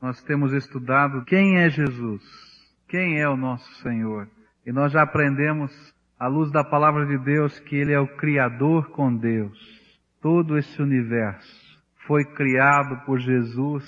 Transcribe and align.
nós 0.00 0.22
temos 0.22 0.52
estudado 0.52 1.24
quem 1.24 1.58
é 1.58 1.68
Jesus, 1.68 2.22
quem 2.88 3.20
é 3.20 3.28
o 3.28 3.36
nosso 3.36 3.68
Senhor. 3.82 4.28
E 4.64 4.72
nós 4.72 4.92
já 4.92 5.02
aprendemos, 5.02 5.72
à 6.18 6.26
luz 6.26 6.50
da 6.52 6.62
palavra 6.62 7.06
de 7.06 7.18
Deus, 7.18 7.58
que 7.60 7.76
Ele 7.76 7.92
é 7.92 8.00
o 8.00 8.16
Criador 8.16 8.90
com 8.90 9.14
Deus. 9.14 9.58
Todo 10.20 10.56
esse 10.56 10.80
universo 10.80 11.78
foi 12.06 12.24
criado 12.24 13.04
por 13.04 13.18
Jesus. 13.18 13.84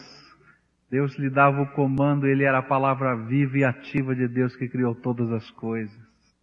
Deus 0.91 1.17
lhe 1.17 1.31
dava 1.31 1.63
o 1.63 1.73
comando, 1.73 2.27
Ele 2.27 2.45
era 2.45 2.59
a 2.59 2.63
palavra 2.63 3.15
viva 3.15 3.59
e 3.59 3.65
ativa 3.65 4.15
de 4.15 4.27
Deus 4.27 4.57
que 4.57 4.69
criou 4.69 4.95
todas 4.95 5.31
as 5.33 5.51
coisas. 5.53 5.99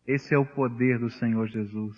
Esse 0.06 0.34
é 0.34 0.38
o 0.38 0.46
poder 0.46 1.00
do 1.00 1.10
Senhor 1.10 1.48
Jesus. 1.48 1.98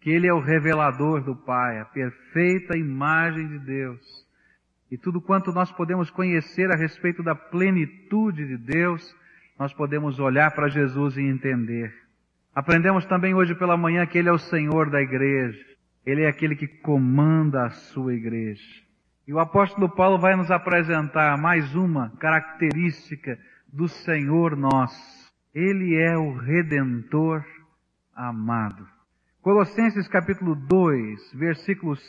Que 0.00 0.10
Ele 0.10 0.28
é 0.28 0.32
o 0.32 0.40
revelador 0.40 1.22
do 1.22 1.34
Pai, 1.34 1.80
a 1.80 1.84
perfeita 1.84 2.76
imagem 2.76 3.48
de 3.48 3.58
Deus. 3.58 4.25
E 4.90 4.96
tudo 4.96 5.20
quanto 5.20 5.52
nós 5.52 5.70
podemos 5.72 6.10
conhecer 6.10 6.70
a 6.70 6.76
respeito 6.76 7.22
da 7.22 7.34
plenitude 7.34 8.46
de 8.46 8.56
Deus, 8.56 9.14
nós 9.58 9.72
podemos 9.72 10.18
olhar 10.18 10.50
para 10.52 10.68
Jesus 10.68 11.16
e 11.16 11.22
entender. 11.22 11.92
Aprendemos 12.54 13.04
também 13.04 13.34
hoje 13.34 13.54
pela 13.54 13.76
manhã 13.76 14.06
que 14.06 14.16
Ele 14.16 14.28
é 14.28 14.32
o 14.32 14.38
Senhor 14.38 14.88
da 14.88 15.00
igreja. 15.02 15.58
Ele 16.04 16.22
é 16.22 16.28
aquele 16.28 16.54
que 16.54 16.68
comanda 16.68 17.66
a 17.66 17.70
sua 17.70 18.14
igreja. 18.14 18.62
E 19.26 19.32
o 19.32 19.40
apóstolo 19.40 19.88
Paulo 19.88 20.18
vai 20.18 20.36
nos 20.36 20.52
apresentar 20.52 21.36
mais 21.36 21.74
uma 21.74 22.10
característica 22.18 23.36
do 23.72 23.88
Senhor 23.88 24.56
nosso. 24.56 25.32
Ele 25.52 25.96
é 25.96 26.16
o 26.16 26.34
Redentor 26.34 27.44
amado. 28.14 28.86
Colossenses 29.42 30.06
capítulo 30.06 30.54
2, 30.54 31.32
versículos 31.34 32.00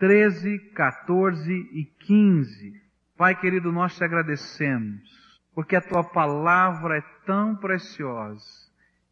13, 0.00 0.58
14 0.74 1.52
e 1.52 1.84
15. 1.84 2.72
Pai 3.18 3.38
querido, 3.38 3.70
nós 3.70 3.94
te 3.94 4.02
agradecemos, 4.02 5.38
porque 5.54 5.76
a 5.76 5.80
tua 5.82 6.02
palavra 6.02 6.96
é 6.96 7.02
tão 7.26 7.54
preciosa 7.54 8.42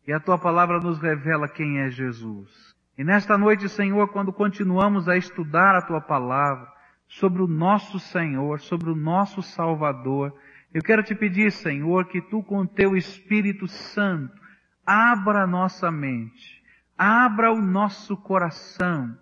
e 0.07 0.13
a 0.15 0.19
tua 0.19 0.39
palavra 0.39 0.81
nos 0.81 0.99
revela 0.99 1.47
quem 1.47 1.81
é 1.81 1.91
Jesus. 1.91 2.75
E 2.97 3.05
nesta 3.05 3.37
noite, 3.37 3.69
Senhor, 3.69 4.09
quando 4.09 4.33
continuamos 4.33 5.11
a 5.11 5.17
estudar 5.19 5.77
a 5.77 5.83
tua 5.83 6.01
palavra 6.01 6.67
sobre 7.07 7.43
o 7.43 7.47
nosso 7.47 8.01
Senhor, 8.01 8.59
sobre 8.59 8.89
o 8.89 8.97
nosso 8.97 9.43
Salvador, 9.43 10.35
eu 10.73 10.83
quero 10.83 11.03
te 11.03 11.15
pedir, 11.15 11.53
Senhor, 11.53 12.07
que 12.07 12.23
tu 12.23 12.43
com 12.43 12.65
teu 12.65 12.97
Espírito 12.97 13.69
Santo 13.69 14.41
abra 14.87 15.43
a 15.43 15.47
nossa 15.47 15.91
mente, 15.91 16.63
abra 16.97 17.53
o 17.53 17.61
nosso 17.61 18.17
coração, 18.17 19.15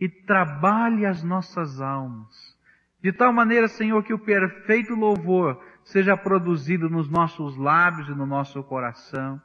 e 0.00 0.08
trabalhe 0.08 1.06
as 1.06 1.22
nossas 1.22 1.80
almas. 1.80 2.54
De 3.02 3.12
tal 3.12 3.32
maneira, 3.32 3.68
Senhor, 3.68 4.02
que 4.02 4.14
o 4.14 4.18
perfeito 4.18 4.94
louvor 4.94 5.62
seja 5.84 6.16
produzido 6.16 6.88
nos 6.88 7.08
nossos 7.08 7.56
lábios 7.56 8.08
e 8.08 8.12
no 8.12 8.26
nosso 8.26 8.62
coração, 8.62 9.40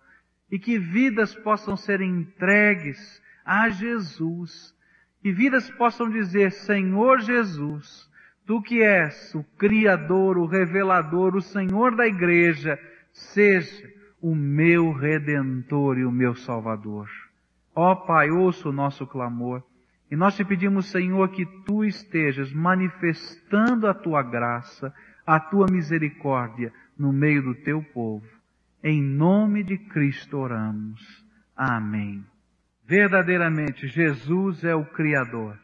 e 0.49 0.57
que 0.57 0.79
vidas 0.79 1.35
possam 1.35 1.75
ser 1.75 2.01
entregues 2.01 3.21
a 3.45 3.69
Jesus, 3.69 4.73
e 5.23 5.31
vidas 5.31 5.69
possam 5.71 6.09
dizer, 6.09 6.51
Senhor 6.51 7.19
Jesus, 7.19 8.09
Tu 8.49 8.59
que 8.63 8.81
és 8.81 9.35
o 9.35 9.43
Criador, 9.59 10.35
o 10.35 10.47
Revelador, 10.47 11.35
o 11.35 11.41
Senhor 11.41 11.95
da 11.95 12.07
Igreja, 12.07 12.79
seja 13.13 13.87
o 14.19 14.33
meu 14.33 14.91
Redentor 14.91 15.99
e 15.99 16.03
o 16.03 16.11
meu 16.11 16.33
Salvador. 16.33 17.07
Ó 17.75 17.93
Pai, 17.93 18.31
ouça 18.31 18.67
o 18.67 18.71
nosso 18.71 19.05
clamor 19.05 19.63
e 20.11 20.15
nós 20.15 20.35
te 20.35 20.43
pedimos, 20.43 20.87
Senhor, 20.87 21.29
que 21.29 21.45
tu 21.65 21.85
estejas 21.85 22.51
manifestando 22.51 23.87
a 23.87 23.93
tua 23.93 24.23
graça, 24.23 24.93
a 25.25 25.39
tua 25.39 25.67
misericórdia 25.69 26.73
no 26.97 27.13
meio 27.13 27.43
do 27.43 27.55
teu 27.55 27.83
povo. 27.93 28.25
Em 28.83 29.01
nome 29.03 29.63
de 29.63 29.77
Cristo 29.77 30.37
oramos. 30.37 30.99
Amém. 31.55 32.25
Verdadeiramente, 32.85 33.87
Jesus 33.87 34.63
é 34.63 34.73
o 34.73 34.83
Criador. 34.83 35.59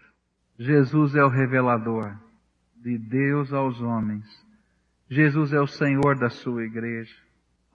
Jesus 0.60 1.16
é 1.16 1.24
o 1.24 1.30
revelador 1.30 2.16
de 2.76 3.00
Deus 3.00 3.52
aos 3.52 3.82
homens. 3.82 4.26
Jesus 5.10 5.54
é 5.54 5.60
o 5.60 5.68
Senhor 5.68 6.20
da 6.20 6.30
sua 6.30 6.64
igreja. 6.64 7.16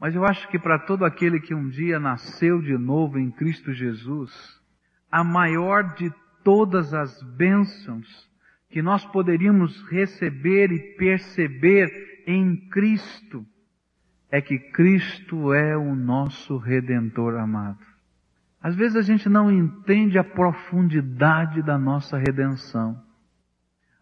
Mas 0.00 0.14
eu 0.14 0.24
acho 0.24 0.48
que 0.48 0.58
para 0.58 0.78
todo 0.78 1.04
aquele 1.04 1.40
que 1.40 1.54
um 1.54 1.68
dia 1.68 1.98
nasceu 1.98 2.62
de 2.62 2.78
novo 2.78 3.18
em 3.18 3.30
Cristo 3.30 3.72
Jesus, 3.72 4.32
a 5.10 5.24
maior 5.24 5.94
de 5.94 6.10
todas 6.44 6.92
as 6.94 7.22
bênçãos 7.22 8.28
que 8.68 8.80
nós 8.80 9.04
poderíamos 9.06 9.82
receber 9.90 10.70
e 10.70 10.96
perceber 10.96 11.88
em 12.26 12.56
Cristo, 12.68 13.44
é 14.30 14.40
que 14.40 14.58
Cristo 14.58 15.52
é 15.52 15.76
o 15.76 15.94
nosso 15.94 16.56
Redentor 16.56 17.36
amado. 17.36 17.84
Às 18.62 18.76
vezes 18.76 18.96
a 18.96 19.02
gente 19.02 19.28
não 19.28 19.50
entende 19.50 20.18
a 20.18 20.24
profundidade 20.24 21.62
da 21.62 21.78
nossa 21.78 22.16
redenção. 22.16 23.02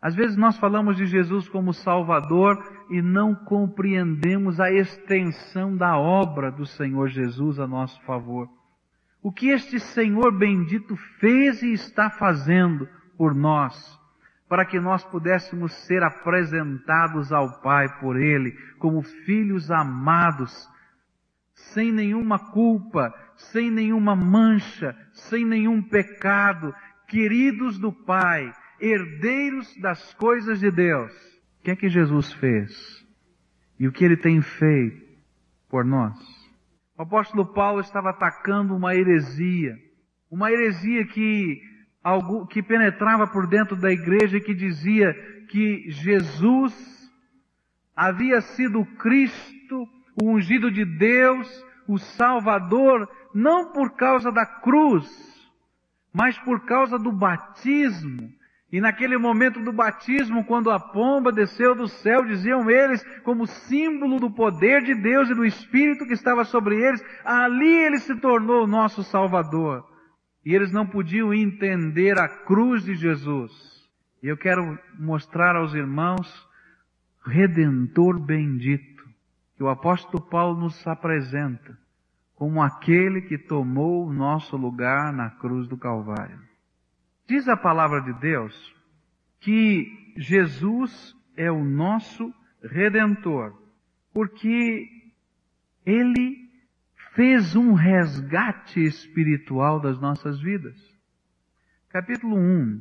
Às 0.02 0.14
vezes 0.14 0.36
nós 0.36 0.58
falamos 0.58 0.96
de 0.96 1.06
Jesus 1.06 1.48
como 1.48 1.72
Salvador 1.72 2.58
e 2.90 3.00
não 3.00 3.34
compreendemos 3.34 4.60
a 4.60 4.70
extensão 4.70 5.76
da 5.76 5.96
obra 5.96 6.50
do 6.50 6.66
Senhor 6.66 7.08
Jesus 7.08 7.58
a 7.58 7.66
nosso 7.66 8.00
favor 8.02 8.48
o 9.22 9.32
que 9.32 9.48
este 9.48 9.80
Senhor 9.80 10.36
bendito 10.36 10.96
fez 11.18 11.62
e 11.62 11.72
está 11.72 12.08
fazendo 12.08 12.88
por 13.16 13.34
nós, 13.34 13.98
para 14.48 14.64
que 14.64 14.78
nós 14.80 15.04
pudéssemos 15.04 15.72
ser 15.86 16.02
apresentados 16.02 17.32
ao 17.32 17.60
Pai 17.60 17.88
por 17.98 18.16
Ele, 18.16 18.52
como 18.78 19.02
filhos 19.02 19.70
amados, 19.70 20.68
sem 21.54 21.92
nenhuma 21.92 22.38
culpa, 22.38 23.12
sem 23.36 23.70
nenhuma 23.70 24.14
mancha, 24.14 24.96
sem 25.12 25.44
nenhum 25.44 25.82
pecado, 25.82 26.74
queridos 27.08 27.78
do 27.78 27.92
Pai, 27.92 28.52
herdeiros 28.80 29.76
das 29.80 30.14
coisas 30.14 30.60
de 30.60 30.70
Deus. 30.70 31.12
O 31.60 31.64
que 31.64 31.70
é 31.72 31.76
que 31.76 31.88
Jesus 31.88 32.32
fez? 32.34 33.04
E 33.78 33.86
o 33.86 33.92
que 33.92 34.04
Ele 34.04 34.16
tem 34.16 34.40
feito 34.40 35.06
por 35.68 35.84
nós? 35.84 36.37
O 36.98 37.02
apóstolo 37.02 37.46
Paulo 37.46 37.80
estava 37.80 38.10
atacando 38.10 38.74
uma 38.74 38.92
heresia, 38.92 39.78
uma 40.28 40.50
heresia 40.50 41.06
que, 41.06 41.62
que 42.50 42.60
penetrava 42.60 43.24
por 43.28 43.46
dentro 43.46 43.76
da 43.76 43.92
igreja 43.92 44.36
e 44.36 44.40
que 44.40 44.52
dizia 44.52 45.14
que 45.48 45.88
Jesus 45.90 46.74
havia 47.94 48.40
sido 48.40 48.84
Cristo, 48.96 49.88
o 50.20 50.28
ungido 50.32 50.72
de 50.72 50.84
Deus, 50.84 51.64
o 51.86 51.98
Salvador, 51.98 53.08
não 53.32 53.70
por 53.72 53.94
causa 53.94 54.32
da 54.32 54.44
cruz, 54.44 55.08
mas 56.12 56.36
por 56.38 56.66
causa 56.66 56.98
do 56.98 57.12
batismo 57.12 58.28
e 58.70 58.80
naquele 58.80 59.16
momento 59.16 59.60
do 59.60 59.72
batismo, 59.72 60.44
quando 60.44 60.70
a 60.70 60.78
pomba 60.78 61.32
desceu 61.32 61.74
do 61.74 61.88
céu, 61.88 62.22
diziam 62.24 62.70
eles, 62.70 63.02
como 63.22 63.46
símbolo 63.46 64.20
do 64.20 64.30
poder 64.30 64.82
de 64.82 64.94
Deus 64.94 65.30
e 65.30 65.34
do 65.34 65.44
Espírito 65.44 66.04
que 66.06 66.12
estava 66.12 66.44
sobre 66.44 66.76
eles, 66.76 67.02
ali 67.24 67.66
ele 67.66 67.98
se 67.98 68.14
tornou 68.16 68.64
o 68.64 68.66
nosso 68.66 69.02
Salvador. 69.02 69.88
E 70.44 70.54
eles 70.54 70.70
não 70.70 70.86
podiam 70.86 71.32
entender 71.32 72.18
a 72.18 72.28
cruz 72.28 72.84
de 72.84 72.94
Jesus. 72.94 73.52
E 74.22 74.28
eu 74.28 74.36
quero 74.36 74.78
mostrar 74.98 75.56
aos 75.56 75.72
irmãos, 75.72 76.46
Redentor 77.24 78.18
bendito, 78.18 79.02
que 79.56 79.62
o 79.62 79.68
apóstolo 79.68 80.22
Paulo 80.22 80.60
nos 80.60 80.86
apresenta 80.86 81.76
como 82.34 82.62
aquele 82.62 83.22
que 83.22 83.36
tomou 83.36 84.06
o 84.06 84.12
nosso 84.12 84.56
lugar 84.56 85.12
na 85.12 85.30
cruz 85.30 85.66
do 85.66 85.76
Calvário. 85.76 86.47
Diz 87.28 87.46
a 87.46 87.58
palavra 87.58 88.00
de 88.00 88.14
Deus 88.14 88.74
que 89.38 90.14
Jesus 90.16 91.14
é 91.36 91.50
o 91.52 91.62
nosso 91.62 92.32
redentor, 92.62 93.54
porque 94.14 94.88
ele 95.84 96.48
fez 97.14 97.54
um 97.54 97.74
resgate 97.74 98.82
espiritual 98.82 99.78
das 99.78 100.00
nossas 100.00 100.40
vidas. 100.40 100.74
Capítulo 101.90 102.34
1, 102.34 102.80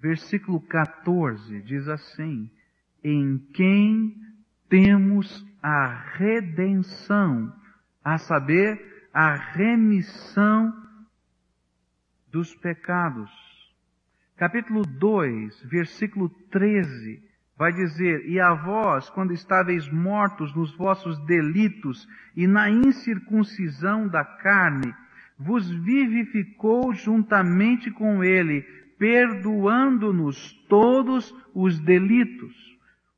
versículo 0.00 0.60
14 0.60 1.60
diz 1.62 1.88
assim: 1.88 2.48
Em 3.02 3.36
quem 3.52 4.14
temos 4.68 5.44
a 5.60 6.12
redenção, 6.14 7.52
a 8.04 8.16
saber, 8.16 9.10
a 9.12 9.34
remissão 9.34 10.72
dos 12.30 12.54
pecados 12.54 13.47
capítulo 14.38 14.82
2, 14.86 15.64
versículo 15.64 16.28
13, 16.50 17.20
vai 17.56 17.72
dizer, 17.72 18.24
e 18.28 18.38
a 18.38 18.54
vós, 18.54 19.10
quando 19.10 19.32
estáveis 19.32 19.90
mortos 19.90 20.54
nos 20.54 20.72
vossos 20.76 21.18
delitos 21.26 22.08
e 22.36 22.46
na 22.46 22.70
incircuncisão 22.70 24.06
da 24.06 24.24
carne, 24.24 24.94
vos 25.36 25.68
vivificou 25.68 26.94
juntamente 26.94 27.90
com 27.90 28.22
ele, 28.22 28.62
perdoando-nos 28.96 30.52
todos 30.68 31.34
os 31.52 31.80
delitos. 31.80 32.54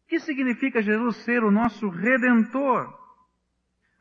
O 0.04 0.08
que 0.08 0.18
significa 0.20 0.80
Jesus 0.80 1.16
ser 1.16 1.44
o 1.44 1.50
nosso 1.50 1.90
redentor? 1.90 2.98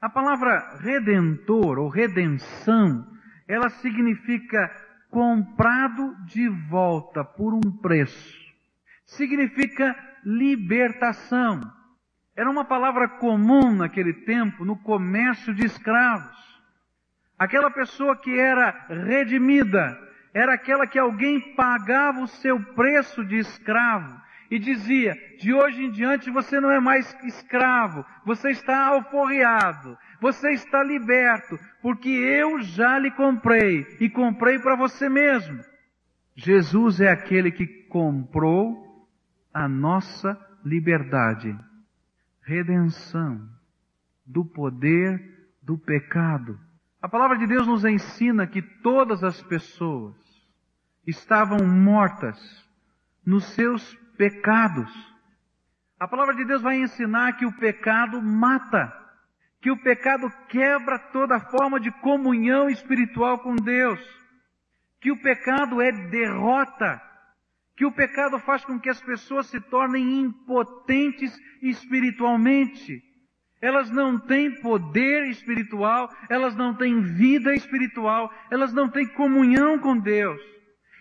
A 0.01 0.09
palavra 0.09 0.79
redentor 0.79 1.79
ou 1.79 1.89
redenção, 1.89 3.05
ela 3.45 3.69
significa 3.69 4.71
comprado 5.09 6.15
de 6.25 6.47
volta 6.69 7.23
por 7.23 7.53
um 7.53 7.71
preço. 7.81 8.37
Significa 9.05 9.95
libertação. 10.23 11.61
Era 12.35 12.49
uma 12.49 12.65
palavra 12.65 13.07
comum 13.07 13.75
naquele 13.75 14.13
tempo 14.13 14.63
no 14.63 14.77
comércio 14.77 15.53
de 15.53 15.65
escravos. 15.65 16.37
Aquela 17.37 17.71
pessoa 17.71 18.15
que 18.15 18.37
era 18.37 18.87
redimida 18.89 19.97
era 20.33 20.53
aquela 20.53 20.85
que 20.85 20.99
alguém 20.99 21.55
pagava 21.55 22.21
o 22.21 22.27
seu 22.27 22.61
preço 22.73 23.25
de 23.25 23.37
escravo 23.37 24.28
e 24.49 24.57
dizia: 24.57 25.15
de 25.37 25.53
hoje 25.53 25.83
em 25.83 25.91
diante 25.91 26.31
você 26.31 26.59
não 26.59 26.71
é 26.71 26.79
mais 26.79 27.15
escravo, 27.23 28.05
você 28.25 28.49
está 28.49 28.87
alforriado, 28.87 29.97
você 30.19 30.51
está 30.51 30.83
liberto, 30.83 31.57
porque 31.81 32.09
eu 32.09 32.61
já 32.61 32.97
lhe 32.97 33.11
comprei 33.11 33.85
e 33.99 34.09
comprei 34.09 34.59
para 34.59 34.75
você 34.75 35.07
mesmo. 35.07 35.59
Jesus 36.35 36.99
é 37.01 37.09
aquele 37.09 37.51
que 37.51 37.67
comprou 37.87 39.07
a 39.53 39.67
nossa 39.67 40.39
liberdade, 40.63 41.57
redenção 42.41 43.47
do 44.25 44.45
poder 44.45 45.21
do 45.61 45.77
pecado. 45.77 46.59
A 47.01 47.07
palavra 47.07 47.37
de 47.37 47.47
Deus 47.47 47.65
nos 47.65 47.85
ensina 47.85 48.47
que 48.47 48.61
todas 48.61 49.23
as 49.23 49.41
pessoas 49.41 50.15
estavam 51.05 51.65
mortas 51.65 52.37
nos 53.25 53.45
seus 53.53 53.97
pecados. 54.19 54.91
A 55.97 56.05
palavra 56.05 56.35
de 56.35 56.43
Deus 56.43 56.61
vai 56.61 56.75
ensinar 56.75 57.37
que 57.37 57.45
o 57.45 57.53
pecado 57.53 58.21
mata, 58.21 58.93
que 59.61 59.71
o 59.71 59.77
pecado 59.77 60.29
quebra 60.49 60.99
toda 60.99 61.39
forma 61.39 61.79
de 61.79 61.89
comunhão 62.01 62.69
espiritual 62.69 63.39
com 63.39 63.55
Deus, 63.55 63.97
que 64.99 65.09
o 65.09 65.21
pecado 65.21 65.81
é 65.81 65.89
derrota, 66.09 67.01
que 67.77 67.85
o 67.85 67.91
pecado 67.93 68.37
faz 68.39 68.65
com 68.65 68.77
que 68.77 68.89
as 68.89 69.01
pessoas 69.01 69.47
se 69.47 69.61
tornem 69.61 70.19
impotentes 70.19 71.33
espiritualmente. 71.61 73.01
Elas 73.61 73.89
não 73.89 74.19
têm 74.19 74.59
poder 74.59 75.29
espiritual, 75.29 76.09
elas 76.29 76.57
não 76.57 76.75
têm 76.75 77.01
vida 77.01 77.53
espiritual, 77.53 78.29
elas 78.51 78.73
não 78.73 78.89
têm 78.89 79.07
comunhão 79.07 79.79
com 79.79 79.97
Deus. 79.97 80.58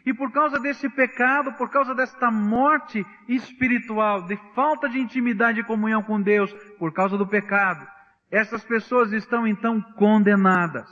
E 0.08 0.14
por 0.14 0.32
causa 0.32 0.58
desse 0.58 0.88
pecado, 0.88 1.52
por 1.52 1.68
causa 1.68 1.94
desta 1.94 2.30
morte 2.30 3.04
espiritual, 3.28 4.22
de 4.22 4.38
falta 4.54 4.88
de 4.88 4.98
intimidade 4.98 5.60
e 5.60 5.64
comunhão 5.64 6.02
com 6.02 6.18
Deus, 6.18 6.50
por 6.78 6.94
causa 6.94 7.18
do 7.18 7.26
pecado, 7.26 7.86
essas 8.30 8.64
pessoas 8.64 9.12
estão 9.12 9.46
então 9.46 9.82
condenadas. 9.98 10.88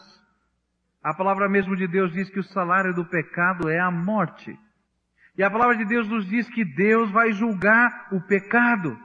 A 1.02 1.14
palavra 1.14 1.48
mesmo 1.48 1.74
de 1.74 1.88
Deus 1.88 2.12
diz 2.12 2.28
que 2.28 2.40
o 2.40 2.44
salário 2.44 2.92
do 2.92 3.06
pecado 3.06 3.70
é 3.70 3.78
a 3.78 3.90
morte. 3.90 4.54
E 5.34 5.42
a 5.42 5.50
palavra 5.50 5.78
de 5.78 5.86
Deus 5.86 6.06
nos 6.06 6.28
diz 6.28 6.46
que 6.50 6.62
Deus 6.62 7.10
vai 7.10 7.32
julgar 7.32 8.08
o 8.12 8.20
pecado. 8.20 8.98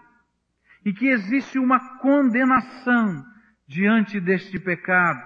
E 0.83 0.91
que 0.91 1.07
existe 1.07 1.57
uma 1.57 1.99
condenação 1.99 3.23
diante 3.65 4.19
deste 4.19 4.59
pecado. 4.59 5.25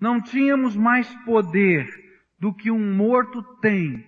Não 0.00 0.20
tínhamos 0.20 0.76
mais 0.76 1.12
poder 1.24 2.09
do 2.40 2.54
que 2.54 2.70
um 2.70 2.94
morto 2.96 3.42
tem 3.60 4.04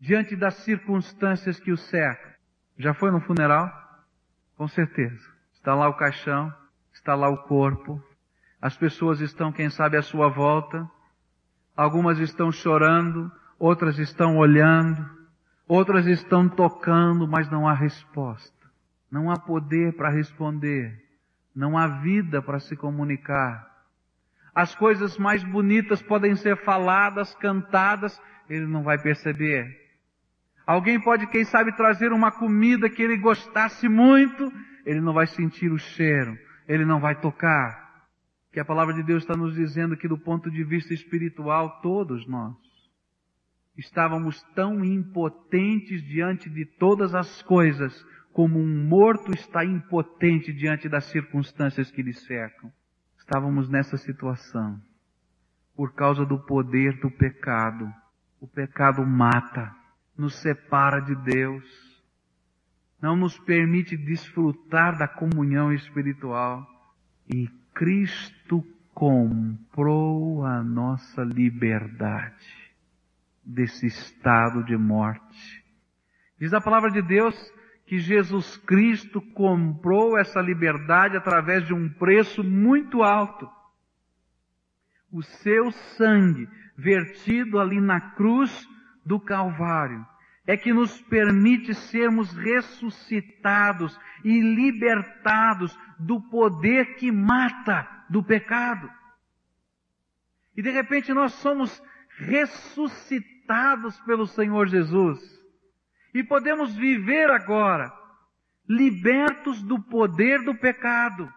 diante 0.00 0.36
das 0.36 0.54
circunstâncias 0.54 1.58
que 1.58 1.72
o 1.72 1.76
cercam. 1.76 2.32
Já 2.78 2.94
foi 2.94 3.10
no 3.10 3.20
funeral? 3.20 3.70
Com 4.56 4.68
certeza. 4.68 5.28
Está 5.52 5.74
lá 5.74 5.88
o 5.88 5.94
caixão, 5.94 6.52
está 6.92 7.14
lá 7.14 7.28
o 7.28 7.42
corpo, 7.44 8.02
as 8.60 8.76
pessoas 8.76 9.20
estão, 9.20 9.50
quem 9.50 9.68
sabe, 9.68 9.96
à 9.96 10.02
sua 10.02 10.28
volta, 10.28 10.88
algumas 11.76 12.20
estão 12.20 12.52
chorando, 12.52 13.30
outras 13.58 13.98
estão 13.98 14.36
olhando, 14.36 15.04
outras 15.66 16.06
estão 16.06 16.48
tocando, 16.48 17.26
mas 17.26 17.50
não 17.50 17.66
há 17.66 17.74
resposta. 17.74 18.52
Não 19.10 19.30
há 19.30 19.38
poder 19.38 19.96
para 19.96 20.10
responder, 20.10 20.96
não 21.54 21.76
há 21.76 21.86
vida 21.86 22.40
para 22.40 22.60
se 22.60 22.76
comunicar. 22.76 23.71
As 24.54 24.74
coisas 24.74 25.16
mais 25.16 25.42
bonitas 25.42 26.02
podem 26.02 26.36
ser 26.36 26.56
faladas, 26.58 27.34
cantadas, 27.36 28.20
ele 28.48 28.66
não 28.66 28.82
vai 28.82 28.98
perceber. 28.98 29.66
Alguém 30.66 31.00
pode, 31.00 31.26
quem 31.26 31.44
sabe, 31.44 31.74
trazer 31.76 32.12
uma 32.12 32.30
comida 32.30 32.88
que 32.88 33.02
ele 33.02 33.16
gostasse 33.16 33.88
muito, 33.88 34.52
ele 34.84 35.00
não 35.00 35.12
vai 35.12 35.26
sentir 35.26 35.72
o 35.72 35.78
cheiro, 35.78 36.36
ele 36.68 36.84
não 36.84 37.00
vai 37.00 37.18
tocar. 37.18 37.82
Que 38.52 38.60
a 38.60 38.64
palavra 38.64 38.92
de 38.94 39.02
Deus 39.02 39.22
está 39.22 39.34
nos 39.34 39.54
dizendo 39.54 39.96
que 39.96 40.06
do 40.06 40.18
ponto 40.18 40.50
de 40.50 40.62
vista 40.62 40.92
espiritual, 40.92 41.80
todos 41.80 42.26
nós 42.26 42.54
estávamos 43.76 44.42
tão 44.54 44.84
impotentes 44.84 46.02
diante 46.02 46.50
de 46.50 46.64
todas 46.64 47.14
as 47.14 47.42
coisas, 47.42 48.04
como 48.32 48.58
um 48.58 48.86
morto 48.86 49.32
está 49.32 49.64
impotente 49.64 50.52
diante 50.52 50.88
das 50.88 51.04
circunstâncias 51.04 51.90
que 51.90 52.02
lhe 52.02 52.12
cercam. 52.12 52.70
Estávamos 53.32 53.66
nessa 53.66 53.96
situação 53.96 54.78
por 55.74 55.94
causa 55.94 56.22
do 56.22 56.38
poder 56.38 57.00
do 57.00 57.10
pecado. 57.10 57.90
O 58.38 58.46
pecado 58.46 59.06
mata, 59.06 59.74
nos 60.14 60.34
separa 60.34 61.00
de 61.00 61.14
Deus, 61.14 61.64
não 63.00 63.16
nos 63.16 63.38
permite 63.38 63.96
desfrutar 63.96 64.98
da 64.98 65.08
comunhão 65.08 65.72
espiritual. 65.72 66.68
E 67.26 67.48
Cristo 67.72 68.62
comprou 68.92 70.44
a 70.44 70.62
nossa 70.62 71.22
liberdade 71.22 72.70
desse 73.42 73.86
estado 73.86 74.62
de 74.62 74.76
morte. 74.76 75.64
Diz 76.38 76.52
a 76.52 76.60
palavra 76.60 76.90
de 76.90 77.00
Deus 77.00 77.34
que 77.92 77.98
Jesus 77.98 78.56
Cristo 78.56 79.20
comprou 79.20 80.16
essa 80.16 80.40
liberdade 80.40 81.14
através 81.14 81.66
de 81.66 81.74
um 81.74 81.90
preço 81.90 82.42
muito 82.42 83.02
alto. 83.02 83.46
O 85.12 85.22
seu 85.22 85.70
sangue 85.70 86.48
vertido 86.74 87.60
ali 87.60 87.78
na 87.82 88.00
cruz 88.00 88.66
do 89.04 89.20
Calvário 89.20 90.06
é 90.46 90.56
que 90.56 90.72
nos 90.72 91.02
permite 91.02 91.74
sermos 91.74 92.32
ressuscitados 92.32 94.00
e 94.24 94.40
libertados 94.40 95.78
do 95.98 96.18
poder 96.18 96.94
que 96.94 97.12
mata 97.12 97.86
do 98.08 98.24
pecado. 98.24 98.90
E 100.56 100.62
de 100.62 100.70
repente 100.70 101.12
nós 101.12 101.34
somos 101.34 101.82
ressuscitados 102.16 104.00
pelo 104.00 104.26
Senhor 104.26 104.66
Jesus 104.66 105.41
e 106.14 106.22
podemos 106.22 106.74
viver 106.74 107.30
agora, 107.30 107.92
libertos 108.68 109.62
do 109.62 109.80
poder 109.80 110.42
do 110.44 110.54
pecado, 110.54 111.28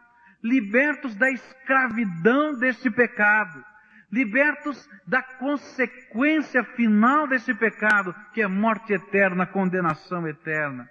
libertos 0.44 1.16
da 1.16 1.30
escravidão 1.32 2.58
desse 2.58 2.90
pecado, 2.92 3.64
libertos 4.12 4.88
da 5.08 5.22
consequência 5.22 6.64
final 6.64 7.28
desse 7.28 7.54
pecado, 7.54 8.14
que 8.34 8.42
é 8.42 8.48
morte 8.48 8.94
eterna, 8.94 9.46
condenação 9.46 10.28
eterna. 10.28 10.90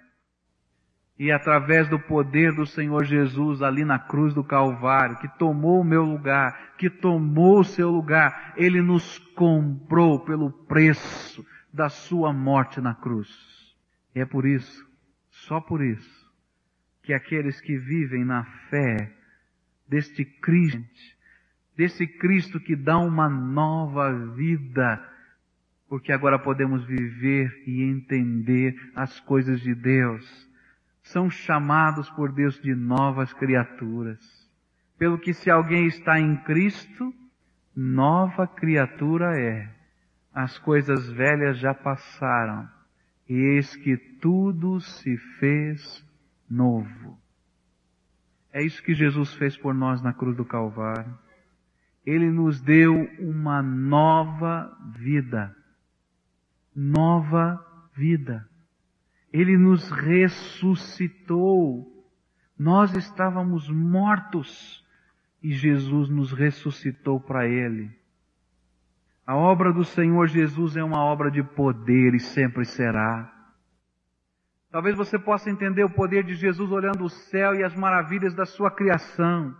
E 1.17 1.31
através 1.31 1.87
do 1.87 1.97
poder 1.97 2.53
do 2.53 2.65
Senhor 2.65 3.05
Jesus 3.05 3.61
ali 3.61 3.85
na 3.85 3.97
cruz 3.97 4.33
do 4.33 4.43
Calvário, 4.43 5.17
que 5.17 5.29
tomou 5.37 5.79
o 5.79 5.85
meu 5.85 6.03
lugar, 6.03 6.75
que 6.77 6.89
tomou 6.89 7.61
o 7.61 7.63
seu 7.63 7.89
lugar, 7.89 8.53
Ele 8.57 8.81
nos 8.81 9.17
comprou 9.33 10.25
pelo 10.25 10.51
preço 10.51 11.45
da 11.73 11.87
sua 11.87 12.33
morte 12.33 12.81
na 12.81 12.93
cruz. 12.93 13.54
E 14.15 14.21
é 14.21 14.25
por 14.25 14.45
isso, 14.45 14.89
só 15.29 15.59
por 15.59 15.83
isso, 15.83 16.33
que 17.03 17.13
aqueles 17.13 17.59
que 17.59 17.77
vivem 17.77 18.23
na 18.23 18.45
fé 18.69 19.11
deste 19.87 20.23
Cristo, 20.23 20.79
desse 21.75 22.07
Cristo 22.07 22.57
que 22.57 22.77
dá 22.77 22.97
uma 22.97 23.27
nova 23.27 24.11
vida, 24.33 25.05
porque 25.89 26.13
agora 26.13 26.39
podemos 26.39 26.85
viver 26.85 27.61
e 27.67 27.83
entender 27.83 28.73
as 28.95 29.19
coisas 29.19 29.59
de 29.59 29.75
Deus, 29.75 30.49
são 31.03 31.29
chamados 31.29 32.09
por 32.11 32.31
Deus 32.31 32.59
de 32.61 32.73
novas 32.73 33.33
criaturas. 33.33 34.49
Pelo 34.97 35.19
que 35.19 35.33
se 35.33 35.51
alguém 35.51 35.87
está 35.87 36.17
em 36.17 36.37
Cristo, 36.37 37.13
nova 37.75 38.47
criatura 38.47 39.37
é. 39.37 39.69
As 40.33 40.57
coisas 40.57 41.09
velhas 41.11 41.59
já 41.59 41.73
passaram 41.73 42.74
eis 43.27 43.75
que 43.75 43.97
tudo 43.97 44.79
se 44.79 45.17
fez 45.39 46.05
novo. 46.49 47.19
É 48.51 48.63
isso 48.63 48.81
que 48.81 48.93
Jesus 48.93 49.33
fez 49.33 49.57
por 49.57 49.73
nós 49.73 50.01
na 50.01 50.13
cruz 50.13 50.37
do 50.37 50.45
Calvário. 50.45 51.17
Ele 52.05 52.29
nos 52.29 52.61
deu 52.61 52.93
uma 53.19 53.61
nova 53.61 54.71
vida. 54.95 55.55
Nova 56.73 57.59
vida. 57.95 58.47
Ele 59.33 59.57
nos 59.57 59.89
ressuscitou. 59.89 61.85
Nós 62.57 62.95
estávamos 62.95 63.69
mortos 63.69 64.85
e 65.43 65.51
Jesus 65.51 66.07
nos 66.09 66.31
ressuscitou 66.31 67.19
para 67.19 67.47
Ele. 67.47 67.91
A 69.25 69.35
obra 69.35 69.73
do 69.73 69.83
Senhor 69.83 70.27
Jesus 70.27 70.77
é 70.77 70.83
uma 70.83 71.03
obra 71.03 71.31
de 71.31 71.41
poder 71.41 72.13
e 72.13 72.19
sempre 72.19 72.63
será. 72.63 73.31
Talvez 74.69 74.95
você 74.95 75.17
possa 75.17 75.49
entender 75.49 75.83
o 75.83 75.89
poder 75.89 76.23
de 76.23 76.35
Jesus 76.35 76.71
olhando 76.71 77.05
o 77.05 77.09
céu 77.09 77.55
e 77.55 77.63
as 77.63 77.73
maravilhas 77.75 78.35
da 78.35 78.45
sua 78.45 78.69
criação. 78.69 79.55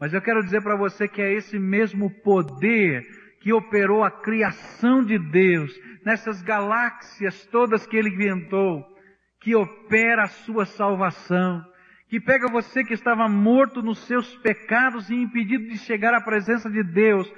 Mas 0.00 0.14
eu 0.14 0.22
quero 0.22 0.42
dizer 0.42 0.62
para 0.62 0.76
você 0.76 1.06
que 1.06 1.20
é 1.20 1.30
esse 1.34 1.58
mesmo 1.58 2.08
poder 2.22 3.02
que 3.42 3.52
operou 3.52 4.02
a 4.02 4.10
criação 4.10 5.04
de 5.04 5.18
Deus, 5.18 5.70
nessas 6.04 6.40
galáxias 6.40 7.44
todas 7.46 7.86
que 7.86 7.96
Ele 7.98 8.08
inventou, 8.08 8.82
que 9.40 9.54
opera 9.54 10.22
a 10.22 10.28
sua 10.28 10.64
salvação, 10.64 11.62
que 12.08 12.18
pega 12.18 12.50
você 12.50 12.82
que 12.82 12.94
estava 12.94 13.28
morto 13.28 13.82
nos 13.82 13.98
seus 14.06 14.34
pecados 14.38 15.10
e 15.10 15.14
impedido 15.14 15.68
de 15.68 15.76
chegar 15.76 16.14
à 16.14 16.20
presença 16.20 16.70
de 16.70 16.82
Deus, 16.82 17.30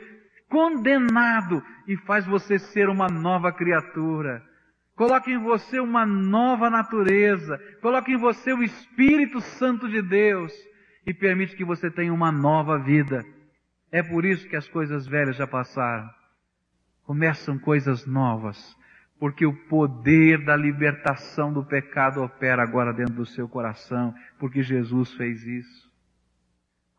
condenado 0.53 1.65
e 1.89 1.97
faz 1.97 2.27
você 2.27 2.59
ser 2.59 2.91
uma 2.91 3.09
nova 3.09 3.51
criatura. 3.51 4.43
Coloca 4.95 5.31
em 5.31 5.39
você 5.39 5.81
uma 5.81 6.05
nova 6.05 6.69
natureza. 6.69 7.59
Coloca 7.81 8.11
em 8.11 8.19
você 8.19 8.53
o 8.53 8.63
Espírito 8.63 9.41
Santo 9.41 9.89
de 9.89 10.03
Deus 10.03 10.53
e 11.07 11.15
permite 11.15 11.57
que 11.57 11.65
você 11.65 11.91
tenha 11.91 12.13
uma 12.13 12.31
nova 12.31 12.79
vida. 12.79 13.25
É 13.91 14.03
por 14.03 14.27
isso 14.27 14.47
que 14.47 14.55
as 14.55 14.69
coisas 14.69 15.07
velhas 15.07 15.37
já 15.37 15.47
passaram. 15.47 16.09
Começam 17.05 17.59
coisas 17.59 18.07
novas, 18.07 18.77
porque 19.19 19.47
o 19.47 19.57
poder 19.69 20.45
da 20.45 20.55
libertação 20.55 21.51
do 21.51 21.65
pecado 21.65 22.23
opera 22.23 22.63
agora 22.63 22.93
dentro 22.93 23.15
do 23.15 23.27
seu 23.27 23.49
coração, 23.49 24.15
porque 24.39 24.63
Jesus 24.63 25.15
fez 25.15 25.47
isso. 25.47 25.92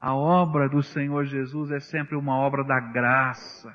A 0.03 0.13
obra 0.13 0.67
do 0.67 0.83
Senhor 0.83 1.23
Jesus 1.23 1.71
é 1.71 1.79
sempre 1.79 2.17
uma 2.17 2.35
obra 2.35 2.61
da 2.61 2.77
graça, 2.77 3.73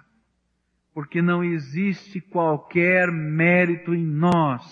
porque 0.93 1.23
não 1.23 1.43
existe 1.43 2.21
qualquer 2.21 3.11
mérito 3.11 3.95
em 3.95 4.05
nós, 4.05 4.63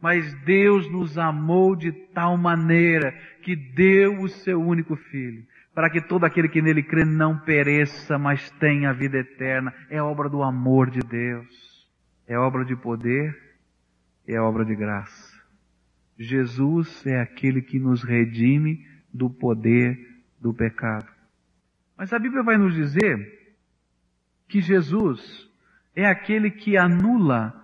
mas 0.00 0.34
Deus 0.42 0.90
nos 0.90 1.16
amou 1.16 1.76
de 1.76 1.92
tal 1.92 2.36
maneira 2.36 3.12
que 3.44 3.54
deu 3.54 4.18
o 4.18 4.28
seu 4.28 4.60
único 4.60 4.96
filho, 4.96 5.46
para 5.72 5.88
que 5.88 6.00
todo 6.00 6.24
aquele 6.24 6.48
que 6.48 6.60
nele 6.60 6.82
crê 6.82 7.04
não 7.04 7.38
pereça, 7.38 8.18
mas 8.18 8.50
tenha 8.58 8.90
a 8.90 8.92
vida 8.92 9.18
eterna. 9.18 9.72
É 9.88 10.02
obra 10.02 10.28
do 10.28 10.42
amor 10.42 10.90
de 10.90 10.98
Deus, 10.98 11.88
é 12.26 12.36
obra 12.36 12.64
de 12.64 12.74
poder, 12.74 13.38
é 14.26 14.40
obra 14.40 14.64
de 14.64 14.74
graça. 14.74 15.32
Jesus 16.18 17.06
é 17.06 17.20
aquele 17.20 17.62
que 17.62 17.78
nos 17.78 18.02
redime 18.02 18.84
do 19.14 19.30
poder 19.30 20.17
do 20.40 20.52
pecado. 20.52 21.06
Mas 21.96 22.12
a 22.12 22.18
Bíblia 22.18 22.42
vai 22.42 22.56
nos 22.56 22.74
dizer 22.74 23.56
que 24.48 24.60
Jesus 24.60 25.48
é 25.94 26.06
aquele 26.06 26.50
que 26.50 26.76
anula 26.76 27.54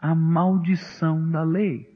a 0.00 0.14
maldição 0.14 1.30
da 1.30 1.42
lei. 1.42 1.88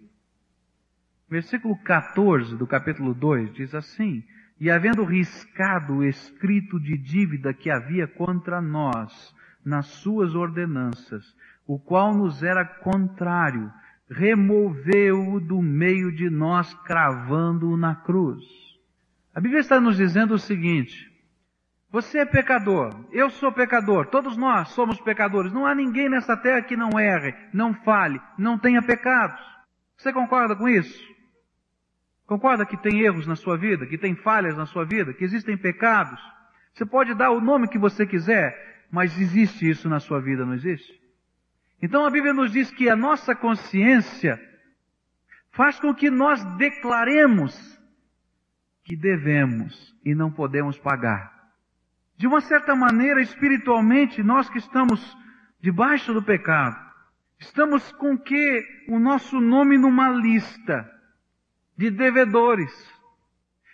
Versículo 1.28 1.76
14 1.76 2.56
do 2.56 2.66
capítulo 2.66 3.14
2 3.14 3.54
diz 3.54 3.74
assim: 3.74 4.24
E 4.58 4.70
havendo 4.70 5.04
riscado 5.04 5.96
o 5.96 6.04
escrito 6.04 6.80
de 6.80 6.96
dívida 6.96 7.54
que 7.54 7.70
havia 7.70 8.06
contra 8.06 8.60
nós 8.60 9.34
nas 9.64 9.86
suas 9.86 10.34
ordenanças, 10.34 11.36
o 11.66 11.78
qual 11.78 12.14
nos 12.14 12.42
era 12.42 12.64
contrário, 12.64 13.72
removeu-o 14.10 15.40
do 15.40 15.62
meio 15.62 16.14
de 16.14 16.28
nós, 16.28 16.74
cravando-o 16.84 17.76
na 17.76 17.94
cruz. 17.94 18.61
A 19.34 19.40
Bíblia 19.40 19.60
está 19.60 19.80
nos 19.80 19.96
dizendo 19.96 20.34
o 20.34 20.38
seguinte: 20.38 21.10
você 21.90 22.20
é 22.20 22.24
pecador, 22.24 22.94
eu 23.12 23.28
sou 23.28 23.52
pecador, 23.52 24.06
todos 24.06 24.36
nós 24.36 24.70
somos 24.70 25.00
pecadores. 25.00 25.52
Não 25.52 25.66
há 25.66 25.74
ninguém 25.74 26.08
nessa 26.08 26.34
terra 26.36 26.62
que 26.62 26.76
não 26.76 26.98
erre, 26.98 27.34
não 27.52 27.74
fale, 27.74 28.20
não 28.38 28.58
tenha 28.58 28.82
pecados. 28.82 29.40
Você 29.96 30.12
concorda 30.12 30.56
com 30.56 30.68
isso? 30.68 31.12
Concorda 32.26 32.64
que 32.64 32.78
tem 32.78 33.00
erros 33.00 33.26
na 33.26 33.36
sua 33.36 33.58
vida, 33.58 33.86
que 33.86 33.98
tem 33.98 34.14
falhas 34.14 34.56
na 34.56 34.64
sua 34.64 34.86
vida, 34.86 35.12
que 35.12 35.22
existem 35.22 35.56
pecados? 35.56 36.18
Você 36.72 36.86
pode 36.86 37.14
dar 37.14 37.30
o 37.30 37.42
nome 37.42 37.68
que 37.68 37.78
você 37.78 38.06
quiser, 38.06 38.86
mas 38.90 39.20
existe 39.20 39.68
isso 39.68 39.86
na 39.88 40.00
sua 40.00 40.18
vida, 40.18 40.46
não 40.46 40.54
existe? 40.54 40.98
Então 41.82 42.06
a 42.06 42.10
Bíblia 42.10 42.32
nos 42.32 42.52
diz 42.52 42.70
que 42.70 42.88
a 42.88 42.96
nossa 42.96 43.34
consciência 43.34 44.40
faz 45.50 45.78
com 45.78 45.94
que 45.94 46.10
nós 46.10 46.42
declaremos 46.56 47.78
que 48.84 48.96
devemos 48.96 49.94
e 50.04 50.14
não 50.14 50.30
podemos 50.30 50.78
pagar. 50.78 51.32
De 52.16 52.26
uma 52.26 52.40
certa 52.40 52.74
maneira, 52.74 53.20
espiritualmente, 53.20 54.22
nós 54.22 54.48
que 54.48 54.58
estamos 54.58 55.16
debaixo 55.60 56.12
do 56.12 56.22
pecado, 56.22 56.76
estamos 57.38 57.90
com 57.92 58.16
que 58.18 58.64
o 58.88 58.98
nosso 58.98 59.40
nome 59.40 59.78
numa 59.78 60.10
lista 60.10 60.88
de 61.76 61.90
devedores. 61.90 62.72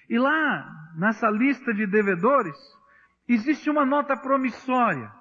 E 0.09 0.19
lá, 0.19 0.67
nessa 0.97 1.29
lista 1.29 1.75
de 1.75 1.87
devedores, 1.87 2.57
existe 3.27 3.69
uma 3.69 3.85
nota 3.85 4.17
promissória. 4.17 5.13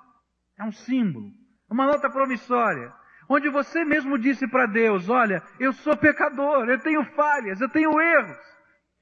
É 0.58 0.64
um 0.64 0.72
símbolo. 0.72 1.32
Uma 1.70 1.86
nota 1.86 2.10
promissória. 2.10 2.94
Onde 3.30 3.50
você 3.50 3.84
mesmo 3.84 4.18
disse 4.18 4.48
para 4.48 4.66
Deus, 4.66 5.10
olha, 5.10 5.44
eu 5.60 5.74
sou 5.74 5.98
pecador, 5.98 6.70
eu 6.70 6.80
tenho 6.80 7.04
falhas, 7.14 7.60
eu 7.60 7.68
tenho 7.68 8.00
erros. 8.00 8.57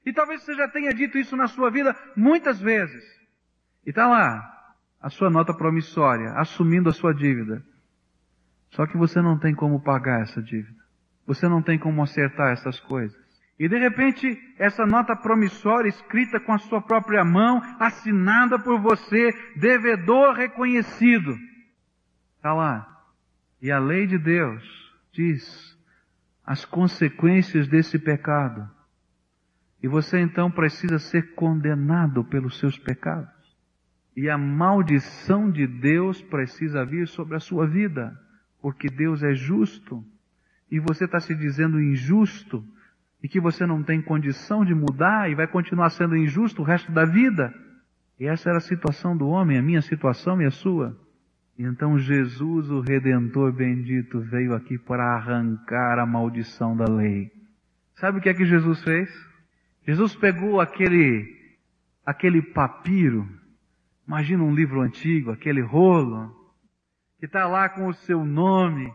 E 0.06 0.12
talvez 0.12 0.42
você 0.42 0.54
já 0.54 0.68
tenha 0.68 0.94
dito 0.94 1.18
isso 1.18 1.36
na 1.36 1.48
sua 1.48 1.68
vida 1.68 1.94
muitas 2.16 2.60
vezes. 2.60 3.04
E 3.84 3.90
está 3.90 4.06
lá 4.06 4.52
a 5.02 5.10
sua 5.10 5.28
nota 5.28 5.52
promissória, 5.52 6.32
assumindo 6.36 6.88
a 6.88 6.92
sua 6.92 7.12
dívida. 7.12 7.62
Só 8.70 8.86
que 8.86 8.96
você 8.96 9.20
não 9.20 9.36
tem 9.36 9.52
como 9.52 9.82
pagar 9.82 10.22
essa 10.22 10.40
dívida. 10.40 10.78
Você 11.26 11.48
não 11.48 11.60
tem 11.60 11.76
como 11.76 12.02
acertar 12.02 12.52
essas 12.52 12.78
coisas. 12.78 13.16
E 13.58 13.68
de 13.68 13.78
repente, 13.78 14.38
essa 14.58 14.86
nota 14.86 15.16
promissória 15.16 15.88
escrita 15.88 16.38
com 16.38 16.52
a 16.52 16.58
sua 16.58 16.80
própria 16.80 17.24
mão, 17.24 17.60
assinada 17.80 18.58
por 18.58 18.78
você, 18.80 19.32
devedor 19.56 20.34
reconhecido. 20.34 21.36
Está 22.36 22.54
lá. 22.54 22.86
E 23.60 23.72
a 23.72 23.78
lei 23.78 24.06
de 24.06 24.18
Deus 24.18 24.62
diz 25.10 25.76
as 26.44 26.64
consequências 26.64 27.66
desse 27.66 27.98
pecado. 27.98 28.75
E 29.86 29.88
você 29.88 30.18
então 30.18 30.50
precisa 30.50 30.98
ser 30.98 31.36
condenado 31.36 32.24
pelos 32.24 32.58
seus 32.58 32.76
pecados. 32.76 33.30
E 34.16 34.28
a 34.28 34.36
maldição 34.36 35.48
de 35.48 35.64
Deus 35.64 36.20
precisa 36.20 36.84
vir 36.84 37.06
sobre 37.06 37.36
a 37.36 37.38
sua 37.38 37.68
vida, 37.68 38.12
porque 38.60 38.88
Deus 38.88 39.22
é 39.22 39.32
justo. 39.32 40.04
E 40.68 40.80
você 40.80 41.04
está 41.04 41.20
se 41.20 41.36
dizendo 41.36 41.80
injusto, 41.80 42.64
e 43.22 43.28
que 43.28 43.38
você 43.38 43.64
não 43.64 43.80
tem 43.80 44.02
condição 44.02 44.64
de 44.64 44.74
mudar 44.74 45.30
e 45.30 45.36
vai 45.36 45.46
continuar 45.46 45.90
sendo 45.90 46.16
injusto 46.16 46.62
o 46.62 46.64
resto 46.64 46.90
da 46.90 47.04
vida. 47.04 47.54
E 48.18 48.26
essa 48.26 48.48
era 48.48 48.58
a 48.58 48.62
situação 48.62 49.16
do 49.16 49.28
homem, 49.28 49.56
a 49.56 49.62
minha 49.62 49.82
situação 49.82 50.42
e 50.42 50.46
a 50.46 50.50
sua. 50.50 50.98
Então 51.56 51.96
Jesus, 51.96 52.68
o 52.72 52.80
Redentor 52.80 53.52
bendito, 53.52 54.18
veio 54.18 54.52
aqui 54.52 54.78
para 54.78 55.14
arrancar 55.14 56.00
a 56.00 56.04
maldição 56.04 56.76
da 56.76 56.92
lei. 56.92 57.30
Sabe 57.94 58.18
o 58.18 58.20
que 58.20 58.28
é 58.28 58.34
que 58.34 58.44
Jesus 58.44 58.82
fez? 58.82 59.35
Jesus 59.86 60.16
pegou 60.16 60.60
aquele, 60.60 61.32
aquele 62.04 62.42
papiro, 62.42 63.28
imagina 64.06 64.42
um 64.42 64.54
livro 64.54 64.80
antigo, 64.80 65.30
aquele 65.30 65.60
rolo, 65.60 66.34
que 67.20 67.26
está 67.26 67.46
lá 67.46 67.68
com 67.68 67.86
o 67.86 67.94
seu 67.94 68.24
nome, 68.24 68.92